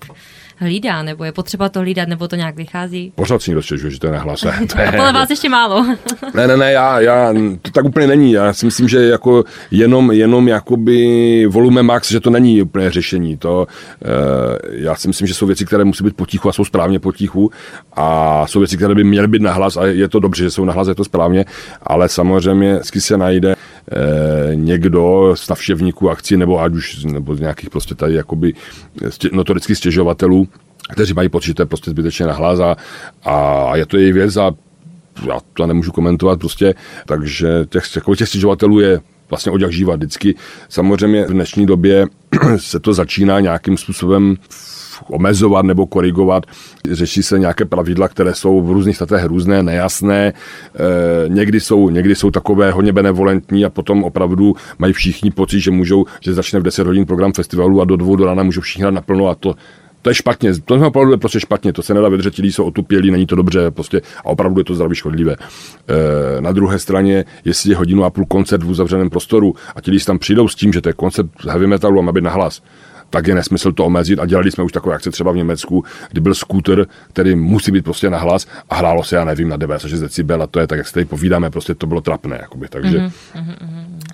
hlídá, 0.57 1.03
nebo 1.03 1.23
je 1.23 1.31
potřeba 1.31 1.69
to 1.69 1.79
hlídat, 1.79 2.07
nebo 2.07 2.27
to 2.27 2.35
nějak 2.35 2.55
vychází? 2.55 3.11
Pořád 3.15 3.41
si 3.41 3.61
stěžuje, 3.61 3.91
že 3.91 3.99
to 3.99 4.07
je 4.07 4.13
nahlase. 4.13 4.53
To 4.75 4.81
je, 4.81 4.91
podle 4.91 5.13
vás 5.13 5.29
ještě 5.29 5.49
málo. 5.49 5.85
ne, 6.33 6.47
ne, 6.47 6.57
ne, 6.57 6.71
já, 6.71 6.99
já, 6.99 7.33
to 7.61 7.71
tak 7.71 7.85
úplně 7.85 8.07
není. 8.07 8.31
Já 8.31 8.53
si 8.53 8.65
myslím, 8.65 8.87
že 8.87 9.03
jako 9.03 9.43
jenom, 9.71 10.11
jenom 10.11 10.47
jakoby 10.47 11.45
volume 11.45 11.83
max, 11.83 12.11
že 12.11 12.19
to 12.19 12.29
není 12.29 12.61
úplně 12.61 12.91
řešení. 12.91 13.37
To, 13.37 13.67
e, 14.01 14.81
já 14.83 14.95
si 14.95 15.07
myslím, 15.07 15.27
že 15.27 15.33
jsou 15.33 15.45
věci, 15.45 15.65
které 15.65 15.83
musí 15.83 16.03
být 16.03 16.15
potichu 16.15 16.49
a 16.49 16.53
jsou 16.53 16.65
správně 16.65 16.99
potichu 16.99 17.51
a 17.93 18.47
jsou 18.47 18.59
věci, 18.59 18.77
které 18.77 18.95
by 18.95 19.03
měly 19.03 19.27
být 19.27 19.41
nahlas 19.41 19.77
a 19.77 19.85
je 19.85 20.07
to 20.07 20.19
dobře, 20.19 20.43
že 20.43 20.51
jsou 20.51 20.65
nahlas, 20.65 20.87
je 20.87 20.95
to 20.95 21.03
správně, 21.03 21.45
ale 21.81 22.09
samozřejmě 22.09 22.73
vždycky 22.73 23.01
se 23.01 23.17
najde 23.17 23.55
někdo 24.53 25.33
z 25.37 25.49
navštěvníků 25.49 26.09
akcí 26.09 26.37
nebo 26.37 26.61
ať 26.61 26.73
už 26.73 27.03
nebo 27.03 27.35
z 27.35 27.39
nějakých 27.39 27.69
prostě 27.69 27.95
tady 27.95 28.13
jakoby 28.13 28.53
notorických 29.31 29.77
stěžovatelů, 29.77 30.47
kteří 30.91 31.13
mají 31.13 31.29
pocit, 31.29 31.47
že 31.47 31.53
to 31.53 31.61
je 31.61 31.65
prostě 31.65 31.91
zbytečně 31.91 32.25
nahlas 32.25 32.59
a, 32.59 32.75
a 33.23 33.75
je 33.75 33.85
to 33.85 33.97
její 33.97 34.11
věc 34.11 34.37
a 34.37 34.51
já 35.27 35.39
to 35.53 35.67
nemůžu 35.67 35.91
komentovat 35.91 36.39
prostě, 36.39 36.73
takže 37.05 37.65
těch, 37.69 37.83
těch 38.17 38.29
stěžovatelů 38.29 38.79
je 38.79 39.01
vlastně 39.29 39.51
od 39.51 39.61
jak 39.61 39.71
živa 39.71 39.95
vždycky. 39.95 40.35
Samozřejmě 40.69 41.25
v 41.25 41.31
dnešní 41.31 41.65
době 41.65 42.07
se 42.57 42.79
to 42.79 42.93
začíná 42.93 43.39
nějakým 43.39 43.77
způsobem 43.77 44.37
omezovat 45.07 45.65
nebo 45.65 45.85
korigovat. 45.85 46.45
Řeší 46.91 47.23
se 47.23 47.39
nějaké 47.39 47.65
pravidla, 47.65 48.07
které 48.07 48.33
jsou 48.33 48.61
v 48.61 48.71
různých 48.71 48.95
statech 48.95 49.25
různé, 49.25 49.63
nejasné. 49.63 50.27
E, 50.27 50.33
někdy, 51.27 51.59
jsou, 51.59 51.89
někdy 51.89 52.15
jsou 52.15 52.31
takové 52.31 52.71
hodně 52.71 52.93
benevolentní 52.93 53.65
a 53.65 53.69
potom 53.69 54.03
opravdu 54.03 54.55
mají 54.79 54.93
všichni 54.93 55.31
pocit, 55.31 55.59
že 55.59 55.71
můžou, 55.71 56.05
že 56.21 56.33
začne 56.33 56.59
v 56.59 56.63
10 56.63 56.87
hodin 56.87 57.05
program 57.05 57.33
festivalu 57.33 57.81
a 57.81 57.85
do 57.85 57.95
dvou 57.95 58.15
do 58.15 58.25
rána 58.25 58.43
můžou 58.43 58.61
všichni 58.61 58.81
hrát 58.81 58.93
naplno 58.93 59.27
a 59.27 59.35
to 59.35 59.55
to 60.05 60.09
je 60.09 60.15
špatně, 60.15 60.53
to 60.65 60.75
je 60.75 60.85
opravdu 60.85 61.17
prostě 61.17 61.39
špatně, 61.39 61.73
to 61.73 61.81
se 61.81 61.93
nedá 61.93 62.09
vydržet, 62.09 62.33
ti 62.33 62.51
jsou 62.51 62.63
otupělí, 62.63 63.11
není 63.11 63.25
to 63.25 63.35
dobře, 63.35 63.71
prostě 63.71 64.01
a 64.19 64.25
opravdu 64.25 64.59
je 64.59 64.63
to 64.63 64.75
zdraví 64.75 64.95
škodlivé. 64.95 65.35
E, 65.35 66.41
na 66.41 66.51
druhé 66.51 66.79
straně, 66.79 67.25
jestli 67.45 67.69
je 67.69 67.75
hodinu 67.75 68.03
a 68.03 68.09
půl 68.09 68.25
koncert 68.25 68.63
v 68.63 68.69
uzavřeném 68.69 69.09
prostoru 69.09 69.55
a 69.75 69.81
ti 69.81 69.99
tam 70.05 70.19
přijdou 70.19 70.47
s 70.47 70.55
tím, 70.55 70.73
že 70.73 70.81
to 70.81 70.89
je 70.89 70.93
koncert 70.93 71.27
heavy 71.49 71.67
metalu 71.67 71.99
a 71.99 72.01
má 72.01 72.11
být 72.11 72.23
na 72.23 72.31
hlas, 72.31 72.61
tak 73.15 73.27
je 73.27 73.35
nesmysl 73.35 73.71
to 73.71 73.85
omezit 73.85 74.19
a 74.19 74.25
dělali 74.25 74.51
jsme 74.51 74.63
už 74.63 74.71
takové 74.71 74.95
akce 74.95 75.11
třeba 75.11 75.31
v 75.31 75.35
Německu, 75.35 75.83
kdy 76.11 76.21
byl 76.21 76.33
skúter, 76.33 76.85
který 77.09 77.35
musí 77.35 77.71
být 77.71 77.83
prostě 77.83 78.09
na 78.09 78.17
hlas 78.17 78.47
a 78.69 78.75
hrálo 78.75 79.03
se, 79.03 79.15
já 79.15 79.25
nevím, 79.25 79.49
na 79.49 79.57
96 79.57 79.99
decibel 79.99 80.43
a 80.43 80.47
to 80.47 80.59
je 80.59 80.67
tak, 80.67 80.77
jak 80.77 80.87
se 80.87 80.93
tady 80.93 81.05
povídáme, 81.05 81.49
prostě 81.49 81.75
to 81.75 81.87
bylo 81.87 82.01
trapné, 82.01 82.37
jakoby, 82.41 82.67
takže, 82.67 82.97
mm-hmm. 82.97 83.55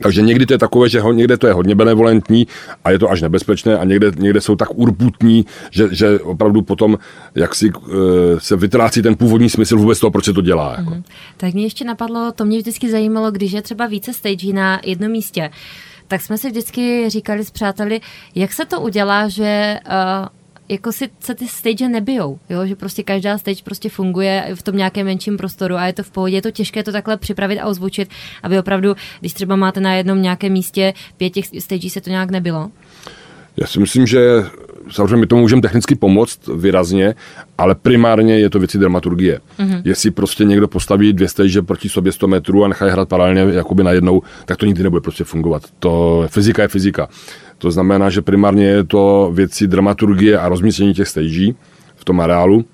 takže 0.01 0.21
někdy 0.21 0.45
to 0.45 0.53
je 0.53 0.57
takové, 0.57 0.89
že 0.89 1.01
ho, 1.01 1.13
někde 1.13 1.37
to 1.37 1.47
je 1.47 1.53
hodně 1.53 1.75
benevolentní 1.75 2.47
a 2.83 2.91
je 2.91 2.99
to 2.99 3.09
až 3.09 3.21
nebezpečné 3.21 3.77
a 3.77 3.83
někde, 3.83 4.11
někde 4.17 4.41
jsou 4.41 4.55
tak 4.55 4.69
urputní, 4.75 5.45
že, 5.71 5.87
že 5.91 6.19
opravdu 6.19 6.61
potom 6.61 6.97
jak 7.35 7.55
si 7.55 7.73
uh, 7.73 7.93
se 8.37 8.55
vytrácí 8.55 9.01
ten 9.01 9.15
původní 9.15 9.49
smysl 9.49 9.77
vůbec 9.77 9.99
toho, 9.99 10.11
proč 10.11 10.25
se 10.25 10.33
to 10.33 10.41
dělá. 10.41 10.75
Jako. 10.77 10.91
Mm-hmm. 10.91 11.03
Tak 11.37 11.53
mě 11.53 11.63
ještě 11.63 11.85
napadlo, 11.85 12.31
to 12.31 12.45
mě 12.45 12.57
vždycky 12.57 12.91
zajímalo, 12.91 13.31
když 13.31 13.51
je 13.51 13.61
třeba 13.61 13.87
více 13.87 14.13
stage 14.13 14.53
na 14.53 14.79
jednom 14.85 15.11
místě, 15.11 15.49
tak 16.12 16.21
jsme 16.21 16.38
si 16.38 16.50
vždycky 16.50 17.10
říkali 17.10 17.45
s 17.45 17.52
přáteli, 17.52 18.02
jak 18.36 18.54
se 18.54 18.65
to 18.65 18.82
udělá, 18.82 19.28
že 19.28 19.80
uh, 19.86 20.28
jako 20.69 20.91
si 20.91 21.10
se 21.19 21.36
ty 21.36 21.47
stage 21.47 21.89
nebijou, 21.89 22.39
jo? 22.50 22.65
že 22.65 22.76
prostě 22.76 23.04
každá 23.04 23.38
stage 23.38 23.63
prostě 23.63 23.89
funguje 23.89 24.52
v 24.56 24.62
tom 24.62 24.78
nějakém 24.78 25.06
menším 25.06 25.38
prostoru 25.38 25.76
a 25.76 25.86
je 25.86 25.93
to 25.93 26.04
v 26.04 26.12
pohodě, 26.12 26.36
je 26.36 26.41
to 26.41 26.52
těžké 26.52 26.84
to 26.84 26.91
takhle 26.91 27.17
připravit 27.17 27.60
a 27.60 27.65
ozvučit, 27.65 28.10
aby 28.43 28.60
opravdu, 28.60 28.95
když 29.19 29.34
třeba 29.34 29.56
máte 29.56 29.80
na 29.80 29.93
jednom 29.93 30.21
nějakém 30.21 30.54
místě 30.54 30.93
pět 31.17 31.30
těch 31.30 31.45
se 31.91 32.02
to 32.02 32.10
nějak 32.10 32.32
nebylo? 32.32 32.71
Já 33.57 33.67
si 33.67 33.79
myslím, 33.79 34.07
že 34.07 34.43
samozřejmě 34.91 35.15
my 35.15 35.27
tomu 35.27 35.41
můžeme 35.41 35.61
technicky 35.61 35.95
pomoct 35.95 36.39
výrazně, 36.55 37.15
ale 37.57 37.75
primárně 37.75 38.39
je 38.39 38.49
to 38.49 38.59
věci 38.59 38.77
dramaturgie. 38.77 39.39
Mm-hmm. 39.59 39.81
Jestli 39.85 40.11
prostě 40.11 40.43
někdo 40.43 40.67
postaví 40.67 41.13
dvě 41.13 41.27
stage 41.27 41.61
proti 41.61 41.89
sobě 41.89 42.11
100 42.11 42.27
metrů 42.27 42.65
a 42.65 42.67
nechá 42.67 42.91
hrát 42.91 43.09
paralelně 43.09 43.41
jakoby 43.53 43.83
najednou, 43.83 44.21
tak 44.45 44.57
to 44.57 44.65
nikdy 44.65 44.83
nebude 44.83 45.01
prostě 45.01 45.23
fungovat. 45.23 45.63
To 45.79 46.23
fyzika 46.27 46.61
je 46.61 46.67
fyzika. 46.67 47.07
To 47.57 47.71
znamená, 47.71 48.09
že 48.09 48.21
primárně 48.21 48.65
je 48.65 48.83
to 48.83 49.31
věci 49.33 49.67
dramaturgie 49.67 50.39
a 50.39 50.49
rozmístění 50.49 50.93
těch 50.93 51.07
stagí 51.07 51.55
v 51.95 52.05
tom 52.05 52.19
areálu. 52.19 52.65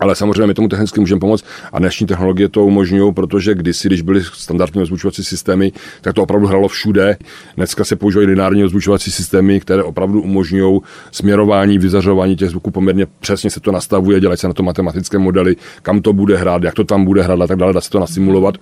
Ale 0.00 0.14
samozřejmě 0.14 0.46
my 0.46 0.54
tomu 0.54 0.68
technicky 0.68 1.00
můžeme 1.00 1.20
pomoct 1.20 1.44
a 1.72 1.78
dnešní 1.78 2.06
technologie 2.06 2.48
to 2.48 2.64
umožňují, 2.64 3.14
protože 3.14 3.54
kdysi, 3.54 3.88
když 3.88 4.02
byly 4.02 4.24
standardní 4.24 4.82
ozvučovací 4.82 5.24
systémy, 5.24 5.72
tak 6.00 6.14
to 6.14 6.22
opravdu 6.22 6.46
hralo 6.46 6.68
všude. 6.68 7.16
Dneska 7.56 7.84
se 7.84 7.96
používají 7.96 8.28
lineární 8.28 8.64
ozvučovací 8.64 9.10
systémy, 9.10 9.60
které 9.60 9.82
opravdu 9.82 10.22
umožňují 10.22 10.80
směrování, 11.12 11.78
vyzařování 11.78 12.36
těch 12.36 12.50
zvuků 12.50 12.70
poměrně 12.70 13.06
přesně 13.20 13.50
se 13.50 13.60
to 13.60 13.72
nastavuje, 13.72 14.20
dělají 14.20 14.38
se 14.38 14.46
na 14.46 14.54
to 14.54 14.62
matematické 14.62 15.18
modely, 15.18 15.56
kam 15.82 16.02
to 16.02 16.12
bude 16.12 16.36
hrát, 16.36 16.62
jak 16.62 16.74
to 16.74 16.84
tam 16.84 17.04
bude 17.04 17.22
hrát 17.22 17.40
a 17.40 17.46
tak 17.46 17.58
dále, 17.58 17.72
dá 17.72 17.80
se 17.80 17.90
to 17.90 18.00
nasimulovat. 18.00 18.54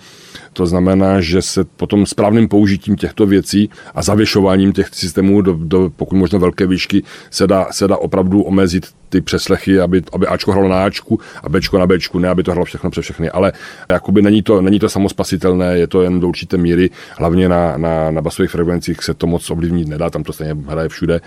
To 0.53 0.67
znamená, 0.67 1.21
že 1.21 1.43
se 1.43 1.65
potom 1.65 2.07
správným 2.07 2.49
použitím 2.49 2.97
těchto 2.97 3.27
věcí 3.27 3.71
a 3.95 4.03
zavěšováním 4.03 4.73
těch 4.73 4.89
systémů 4.93 5.43
do, 5.43 5.59
do 5.61 5.91
pokud 5.97 6.17
možno 6.17 6.39
velké 6.39 6.67
výšky 6.67 7.03
se 7.31 7.47
dá, 7.47 7.67
se 7.71 7.89
dá 7.89 7.97
opravdu 7.97 8.43
omezit 8.43 8.87
ty 9.09 9.21
přeslechy, 9.21 9.81
aby, 9.81 10.03
aby 10.13 10.27
Ačko 10.27 10.53
hralo 10.53 10.69
na 10.69 10.85
Ačku 10.85 11.21
a 11.43 11.49
Bčko 11.49 11.79
na 11.79 11.87
Bčku, 11.87 12.19
ne 12.19 12.29
aby 12.29 12.43
to 12.43 12.51
hralo 12.51 12.65
všechno 12.65 12.91
přes 12.91 13.05
všechny, 13.05 13.31
ale 13.31 13.53
jakoby 13.91 14.23
není 14.23 14.43
to, 14.43 14.61
není 14.61 14.79
to 14.79 14.89
samospasitelné, 14.89 15.79
je 15.79 15.87
to 15.87 16.03
jen 16.03 16.21
do 16.21 16.29
určité 16.29 16.57
míry, 16.57 16.91
hlavně 17.19 17.49
na, 17.49 17.77
na, 17.77 18.11
na 18.11 18.23
basových 18.23 18.51
frekvencích 18.51 19.03
se 19.03 19.15
to 19.15 19.27
moc 19.27 19.51
ovlivnit 19.51 19.89
nedá, 19.89 20.11
tam 20.11 20.23
to 20.23 20.33
stejně 20.33 20.57
hraje 20.67 20.89
všude 20.89 21.21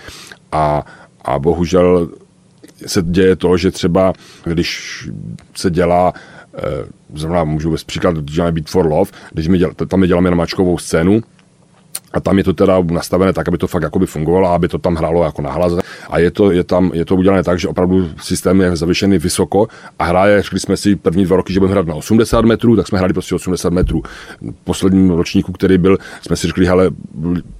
a, 0.52 0.86
a 1.26 1.40
bohužel 1.40 2.10
se 2.86 3.02
děje 3.02 3.36
to, 3.36 3.58
že 3.58 3.72
třeba 3.72 4.14
když 4.44 5.10
se 5.56 5.70
dělá 5.70 6.14
eh, 6.58 6.62
zrovna 7.14 7.44
můžu 7.44 7.72
bez 7.72 7.84
příklad, 7.84 8.24
děláme 8.24 8.52
Beat 8.52 8.70
for 8.70 8.86
Love, 8.86 9.12
když 9.32 9.48
my 9.48 9.58
děl, 9.58 9.74
tam 9.74 10.00
my 10.00 10.08
děláme 10.08 10.30
na 10.30 10.36
mačkovou 10.36 10.78
scénu, 10.78 11.22
a 12.14 12.20
tam 12.20 12.38
je 12.38 12.44
to 12.44 12.54
teda 12.54 12.84
nastavené 12.92 13.34
tak, 13.34 13.48
aby 13.48 13.58
to 13.58 13.68
fakt 13.68 13.84
jakoby 13.84 14.06
fungovalo, 14.06 14.48
aby 14.48 14.68
to 14.68 14.78
tam 14.78 14.96
hrálo 14.96 15.24
jako 15.24 15.42
nahlas. 15.42 15.74
A 16.10 16.20
je 16.20 16.32
to, 16.32 16.52
je 16.52 16.64
tam, 16.64 16.92
je 16.94 17.06
to 17.06 17.16
udělané 17.16 17.44
tak, 17.44 17.60
že 17.60 17.68
opravdu 17.68 18.10
systém 18.22 18.62
je 18.62 18.76
zavěšený 18.76 19.18
vysoko 19.18 19.68
a 20.00 20.04
hraje, 20.04 20.42
řekli 20.42 20.60
jsme 20.60 20.78
si 20.78 20.96
první 20.96 21.26
dva 21.26 21.36
roky, 21.36 21.54
že 21.54 21.60
budeme 21.60 21.74
hrát 21.74 21.88
na 21.88 21.96
80 21.96 22.46
metrů, 22.46 22.76
tak 22.76 22.88
jsme 22.88 22.98
hráli 22.98 23.14
prostě 23.14 23.36
80 23.36 23.74
metrů. 23.74 24.04
Posledním 24.64 25.10
ročníku, 25.10 25.52
který 25.52 25.78
byl, 25.78 25.98
jsme 26.22 26.36
si 26.36 26.48
řekli, 26.48 26.66
hele, 26.66 26.90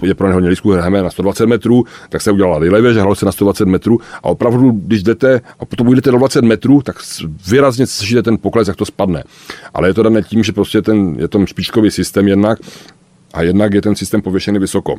je 0.02 0.14
pro 0.14 0.28
něho 0.28 0.40
nízkou, 0.40 0.70
hrajeme 0.70 1.04
na 1.04 1.10
120 1.10 1.46
metrů, 1.46 1.86
tak 2.10 2.22
se 2.22 2.32
udělala 2.32 2.60
delay, 2.60 2.94
že 2.94 3.00
hralo 3.00 3.16
se 3.16 3.26
na 3.26 3.32
120 3.32 3.66
metrů 3.66 4.00
a 4.24 4.26
opravdu, 4.26 4.72
když 4.72 5.04
jdete 5.04 5.42
a 5.60 5.66
potom 5.66 5.94
jdete 5.94 6.12
do 6.12 6.18
20 6.18 6.44
metrů, 6.44 6.82
tak 6.82 6.96
výrazně 7.48 7.88
slyšíte 7.88 8.24
ten 8.24 8.38
pokles, 8.38 8.68
jak 8.68 8.78
to 8.78 8.86
spadne. 8.86 9.24
Ale 9.74 9.90
je 9.90 9.94
to 9.94 10.04
dané 10.04 10.22
tím, 10.22 10.44
že 10.44 10.52
prostě 10.52 10.82
ten, 10.82 11.16
je 11.20 11.28
to 11.28 11.46
špičkový 11.46 11.92
systém 11.92 12.28
jednak, 12.28 12.60
a 13.38 13.42
jednak 13.42 13.74
je 13.74 13.82
ten 13.82 13.96
systém 13.96 14.22
pověšený 14.22 14.60
vysoko. 14.60 14.96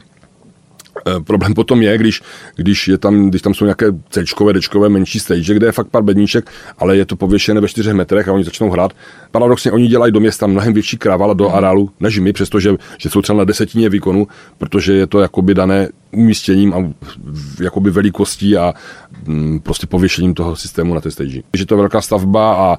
E, 1.06 1.20
problém 1.20 1.54
potom 1.54 1.82
je, 1.82 1.98
když, 1.98 2.22
když, 2.56 2.88
je 2.88 2.98
tam, 2.98 3.30
když 3.30 3.42
tam 3.42 3.54
jsou 3.54 3.64
nějaké 3.64 3.86
C, 4.10 4.24
D, 4.52 4.88
menší 4.88 5.20
stage, 5.20 5.54
kde 5.54 5.66
je 5.66 5.72
fakt 5.72 5.88
pár 5.88 6.02
bedníček, 6.02 6.50
ale 6.78 6.96
je 6.96 7.06
to 7.06 7.16
pověšené 7.16 7.60
ve 7.60 7.68
4 7.68 7.94
metrech 7.94 8.28
a 8.28 8.32
oni 8.32 8.44
začnou 8.44 8.70
hrát. 8.70 8.92
Paradoxně 9.30 9.72
oni 9.72 9.86
dělají 9.86 10.12
do 10.12 10.20
města 10.20 10.46
mnohem 10.46 10.72
větší 10.72 10.96
krávala 10.96 11.34
do 11.34 11.50
areálu 11.50 11.90
než 12.00 12.18
my, 12.18 12.32
přestože 12.32 12.74
že 12.98 13.10
jsou 13.10 13.22
třeba 13.22 13.38
na 13.38 13.44
desetině 13.44 13.88
výkonu, 13.88 14.26
protože 14.58 14.92
je 14.92 15.06
to 15.06 15.20
jakoby 15.20 15.54
dané 15.54 15.88
umístěním 16.10 16.74
a 16.74 16.76
jakoby 17.60 17.90
velikostí 17.90 18.56
a 18.56 18.74
mm, 19.26 19.60
prostě 19.60 19.86
pověšením 19.86 20.34
toho 20.34 20.56
systému 20.56 20.94
na 20.94 21.00
té 21.00 21.10
stage. 21.10 21.42
Je 21.56 21.66
to 21.66 21.76
velká 21.76 22.00
stavba 22.00 22.54
a, 22.54 22.78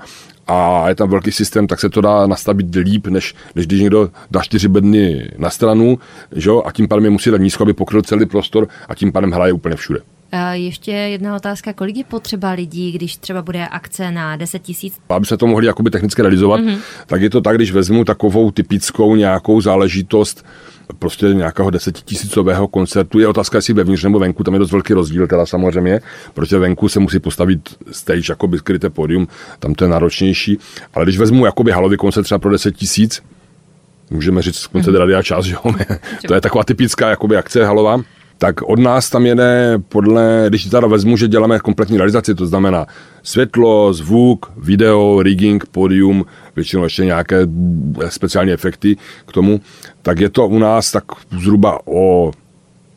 a 0.50 0.90
je 0.90 0.96
tam 0.96 1.10
velký 1.10 1.32
systém, 1.32 1.68
tak 1.68 1.80
se 1.80 1.90
to 1.90 2.02
dá 2.02 2.28
nastavit 2.28 2.76
líp, 2.76 3.08
než, 3.08 3.36
než 3.56 3.68
když 3.68 3.82
někdo 3.82 4.10
dá 4.32 4.42
čtyři 4.42 4.68
bedny 4.68 5.32
na 5.38 5.50
stranu, 5.50 6.00
že? 6.36 6.52
a 6.66 6.72
tím 6.72 6.88
pádem 6.88 7.06
je 7.06 7.10
musí 7.10 7.32
dát 7.32 7.42
nízko, 7.42 7.64
aby 7.64 7.74
pokryl 7.74 8.02
celý 8.02 8.26
prostor 8.26 8.68
a 8.90 8.96
tím 8.96 9.12
pádem 9.12 9.32
hraje 9.32 9.54
úplně 9.54 9.76
všude. 9.76 10.00
A 10.32 10.54
ještě 10.54 10.92
jedna 10.92 11.36
otázka, 11.36 11.74
kolik 11.74 11.98
je 11.98 12.04
potřeba 12.04 12.52
lidí, 12.52 12.92
když 12.92 13.18
třeba 13.18 13.42
bude 13.42 13.68
akce 13.68 14.12
na 14.12 14.36
10 14.36 14.62
tisíc? 14.62 15.00
Aby 15.10 15.26
se 15.26 15.38
to 15.38 15.48
mohli 15.48 15.66
jakoby 15.66 15.90
technicky 15.90 16.22
realizovat, 16.22 16.62
mm-hmm. 16.62 16.78
tak 17.08 17.22
je 17.22 17.30
to 17.30 17.42
tak, 17.42 17.56
když 17.56 17.72
vezmu 17.72 18.06
takovou 18.06 18.52
typickou 18.52 19.16
nějakou 19.16 19.62
záležitost, 19.62 20.46
prostě 21.00 21.26
nějakého 21.26 21.70
desetitisícového 21.70 22.68
koncertu. 22.68 23.20
Je 23.20 23.28
otázka, 23.28 23.58
jestli 23.58 23.74
vevnitř 23.74 24.04
nebo 24.04 24.20
venku, 24.20 24.44
tam 24.44 24.54
je 24.54 24.60
dost 24.60 24.72
velký 24.72 24.94
rozdíl 24.94 25.28
teda 25.28 25.46
samozřejmě, 25.46 26.02
protože 26.34 26.60
venku 26.60 26.90
se 26.90 27.00
musí 27.00 27.20
postavit 27.20 27.60
stage, 27.92 28.32
jako 28.32 28.48
by 28.48 28.58
skryté 28.58 28.90
pódium, 28.90 29.28
tam 29.60 29.74
to 29.74 29.84
je 29.84 29.90
náročnější. 29.90 30.58
Ale 30.94 31.06
když 31.06 31.18
vezmu 31.18 31.46
jakoby 31.46 31.72
halový 31.72 31.98
koncert 31.98 32.24
třeba 32.24 32.40
pro 32.40 32.52
10 32.52 32.76
tisíc, 32.76 33.24
můžeme 34.10 34.42
říct 34.42 34.68
koncert 34.68 34.94
mm-hmm. 34.94 35.00
Radia 35.00 35.24
Čas, 35.24 35.46
že 35.46 35.54
jo? 35.54 35.74
to 36.28 36.34
je 36.34 36.42
taková 36.42 36.64
typická 36.64 37.10
jakoby 37.10 37.38
akce 37.38 37.66
halová, 37.66 38.02
tak 38.40 38.62
od 38.62 38.80
nás 38.80 39.10
tam 39.10 39.26
jede 39.26 39.80
podle, 39.90 40.46
když 40.50 40.66
teda 40.66 40.88
vezmu, 40.88 41.18
že 41.18 41.28
děláme 41.28 41.60
kompletní 41.60 41.98
realizaci, 41.98 42.36
to 42.36 42.46
znamená 42.46 42.86
světlo, 43.24 43.94
zvuk, 43.94 44.52
video, 44.58 45.22
rigging, 45.22 45.66
podium, 45.66 46.26
většinou 46.56 46.84
ještě 46.84 47.06
nějaké 47.06 47.48
speciální 48.10 48.52
efekty 48.52 48.98
k 49.26 49.32
tomu, 49.32 49.62
tak 50.02 50.20
je 50.20 50.30
to 50.30 50.48
u 50.48 50.60
nás 50.60 50.92
tak 50.92 51.04
zhruba 51.32 51.80
o 51.86 52.32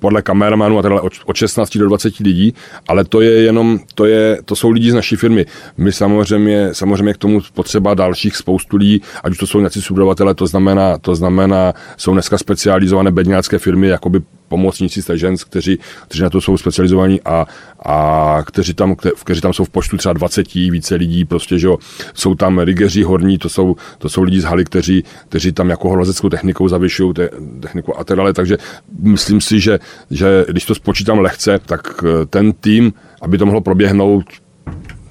podle 0.02 0.22
kameramanů 0.22 0.78
a 0.78 0.83
takhle 0.83 1.00
od 1.00 1.37
16 1.37 1.78
do 1.78 1.88
20 1.88 2.18
lidí, 2.18 2.55
ale 2.88 3.05
to 3.05 3.20
je 3.20 3.31
jenom, 3.31 3.78
to, 3.94 4.05
je, 4.05 4.38
to 4.44 4.57
jsou 4.57 4.70
lidi 4.70 4.90
z 4.90 4.94
naší 4.94 5.16
firmy. 5.16 5.46
My 5.76 5.92
samozřejmě, 5.92 6.68
samozřejmě 6.72 7.14
k 7.14 7.16
tomu 7.16 7.40
potřeba 7.55 7.94
dalších 7.94 8.37
spoustu 8.37 8.76
lidí, 8.76 9.02
ať 9.24 9.33
už 9.33 9.38
to 9.38 9.46
jsou 9.46 9.59
nějací 9.59 9.83
subdodavatele, 9.83 10.35
to 10.35 10.46
znamená, 10.46 10.98
to 10.98 11.14
znamená, 11.14 11.72
jsou 11.96 12.12
dneska 12.12 12.38
specializované 12.38 13.11
bedňácké 13.11 13.59
firmy, 13.59 13.88
jakoby 13.88 14.20
pomocníci 14.53 15.03
stažens, 15.03 15.45
kteří, 15.45 15.79
kteří 16.09 16.23
na 16.23 16.31
to 16.31 16.41
jsou 16.41 16.57
specializovaní 16.57 17.21
a, 17.25 17.47
a 17.87 17.97
kteří, 18.45 18.75
tam, 18.75 18.97
kteří 19.25 19.41
tam 19.41 19.53
jsou 19.53 19.65
v 19.65 19.71
počtu 19.71 19.97
třeba 19.97 20.12
20 20.12 20.55
více 20.55 20.95
lidí, 20.95 21.25
prostě, 21.25 21.59
že 21.59 21.67
jo, 21.67 21.79
jsou 22.15 22.35
tam 22.35 22.59
rigeři 22.59 23.03
horní, 23.03 23.38
to 23.38 23.49
jsou, 23.49 23.77
to 23.99 24.09
jsou 24.09 24.23
lidi 24.23 24.41
z 24.41 24.45
haly, 24.45 24.65
kteří, 24.65 25.05
kteří 25.29 25.53
tam 25.53 25.71
jako 25.71 25.88
horolezeckou 25.88 26.29
technikou 26.29 26.69
zavěšují 26.69 27.15
te, 27.15 27.31
techniku 27.61 27.99
a 27.99 28.05
tak 28.05 28.17
dále, 28.17 28.33
takže 28.33 28.59
myslím 29.01 29.41
si, 29.41 29.61
že, 29.61 29.79
že 30.11 30.45
když 30.49 30.65
to 30.65 30.75
spočítám 30.75 31.19
lehce, 31.19 31.59
tak 31.67 32.05
eh, 32.05 32.27
ten 32.27 32.53
tým, 32.53 32.93
aby 33.23 33.38
to 33.38 33.47
mohlo 33.47 33.61
proběhnout, 33.61 34.25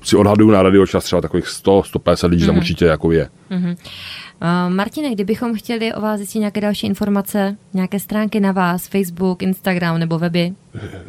si 0.04 0.16
odhaduju 0.18 0.52
na 0.52 0.64
radio 0.64 0.86
čas 0.88 1.04
třeba 1.04 1.22
takových 1.22 1.48
100, 1.48 1.84
150 1.84 2.28
lidí 2.28 2.44
mm-hmm. 2.44 2.46
tam 2.46 2.56
mhm. 2.56 2.62
určitě 2.62 2.86
jako 2.86 3.12
je. 3.12 3.30
Mm-hmm. 3.52 3.76
Uh, 4.42 4.74
Martine, 4.74 5.12
kdybychom 5.12 5.56
chtěli 5.56 5.94
o 5.94 6.02
vás 6.02 6.18
zjistit 6.18 6.40
nějaké 6.40 6.62
další 6.62 6.88
informace, 6.88 7.58
nějaké 7.74 8.00
stránky 8.00 8.40
na 8.40 8.52
vás, 8.52 8.88
Facebook, 8.88 9.44
Instagram 9.44 10.00
nebo 10.00 10.20
weby? 10.20 10.54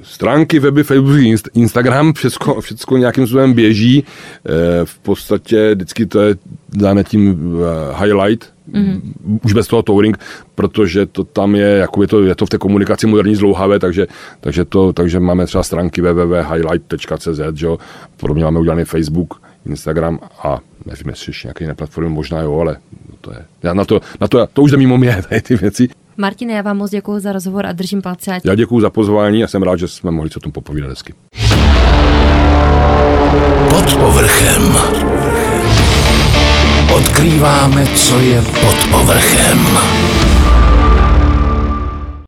Stránky, 0.03 0.59
weby, 0.59 0.85
Facebook, 0.85 1.17
Instagram, 1.55 2.13
všechno, 2.13 2.61
všechno 2.61 2.97
nějakým 2.97 3.27
způsobem 3.27 3.53
běží. 3.53 4.05
Eh, 4.05 4.85
v 4.85 4.99
podstatě 4.99 5.75
vždycky 5.75 6.07
to 6.07 6.21
je 6.21 6.37
dáne 6.69 7.05
tím 7.05 7.57
eh, 7.57 8.05
highlight, 8.05 8.53
mm-hmm. 8.73 9.01
už 9.45 9.53
bez 9.53 9.67
toho 9.67 9.83
touring, 9.83 10.19
protože 10.55 11.07
to 11.07 11.25
tam 11.25 11.55
je, 11.55 11.69
jako 11.69 12.03
je 12.03 12.09
to, 12.09 12.23
je 12.23 12.35
to 12.35 12.47
v 12.47 12.51
té 12.51 12.59
komunikaci 12.59 13.07
moderní 13.07 13.35
zlouhavé, 13.35 13.79
takže, 13.79 14.07
takže, 14.41 14.65
to, 14.65 14.93
takže 14.93 15.21
máme 15.21 15.47
třeba 15.47 15.63
stránky 15.63 16.01
www.highlight.cz, 16.01 17.41
že 17.55 17.67
jo? 17.67 17.79
podobně 18.17 18.45
máme 18.45 18.61
udělaný 18.61 18.85
Facebook, 18.85 19.43
Instagram 19.67 20.19
a 20.45 20.61
nevím, 20.87 21.09
jestli 21.09 21.31
ještě 21.31 21.49
nějaké 21.49 21.65
jiné 21.65 21.75
platformy, 21.75 22.11
možná 22.11 22.41
jo, 22.41 22.59
ale 22.59 22.77
to 23.21 23.33
je, 23.33 23.45
já 23.63 23.75
na 23.75 23.85
to, 23.85 24.01
na 24.21 24.29
to, 24.29 24.47
to 24.47 24.63
už 24.63 24.71
jde 24.71 24.77
mimo 24.77 24.99
mě, 24.99 25.23
tady 25.29 25.41
ty 25.41 25.57
věci. 25.57 25.89
Martine, 26.17 26.53
já 26.53 26.63
vám 26.63 26.77
moc 26.77 26.91
děkuji 26.91 27.19
za 27.19 27.33
rozhovor 27.33 27.67
a 27.67 27.73
držím 27.73 28.03
palce. 28.03 28.39
Já 28.45 28.55
děkuji 28.55 28.81
za 28.81 28.91
pozvání 28.91 29.45
a 29.45 29.47
jsem 29.47 29.63
rád, 29.63 29.77
že 29.77 29.89
jsme 29.89 30.11
mohli 30.11 30.31
se 30.31 30.37
o 30.37 30.41
tom 30.41 30.53
popovídat 30.53 30.91
hezky. 30.91 31.15
Pod 33.71 33.97
povrchem. 33.97 34.77
Odkrýváme, 36.95 37.87
co 37.87 38.21
je 38.21 38.43
pod 38.43 38.91
povrchem. 38.91 39.59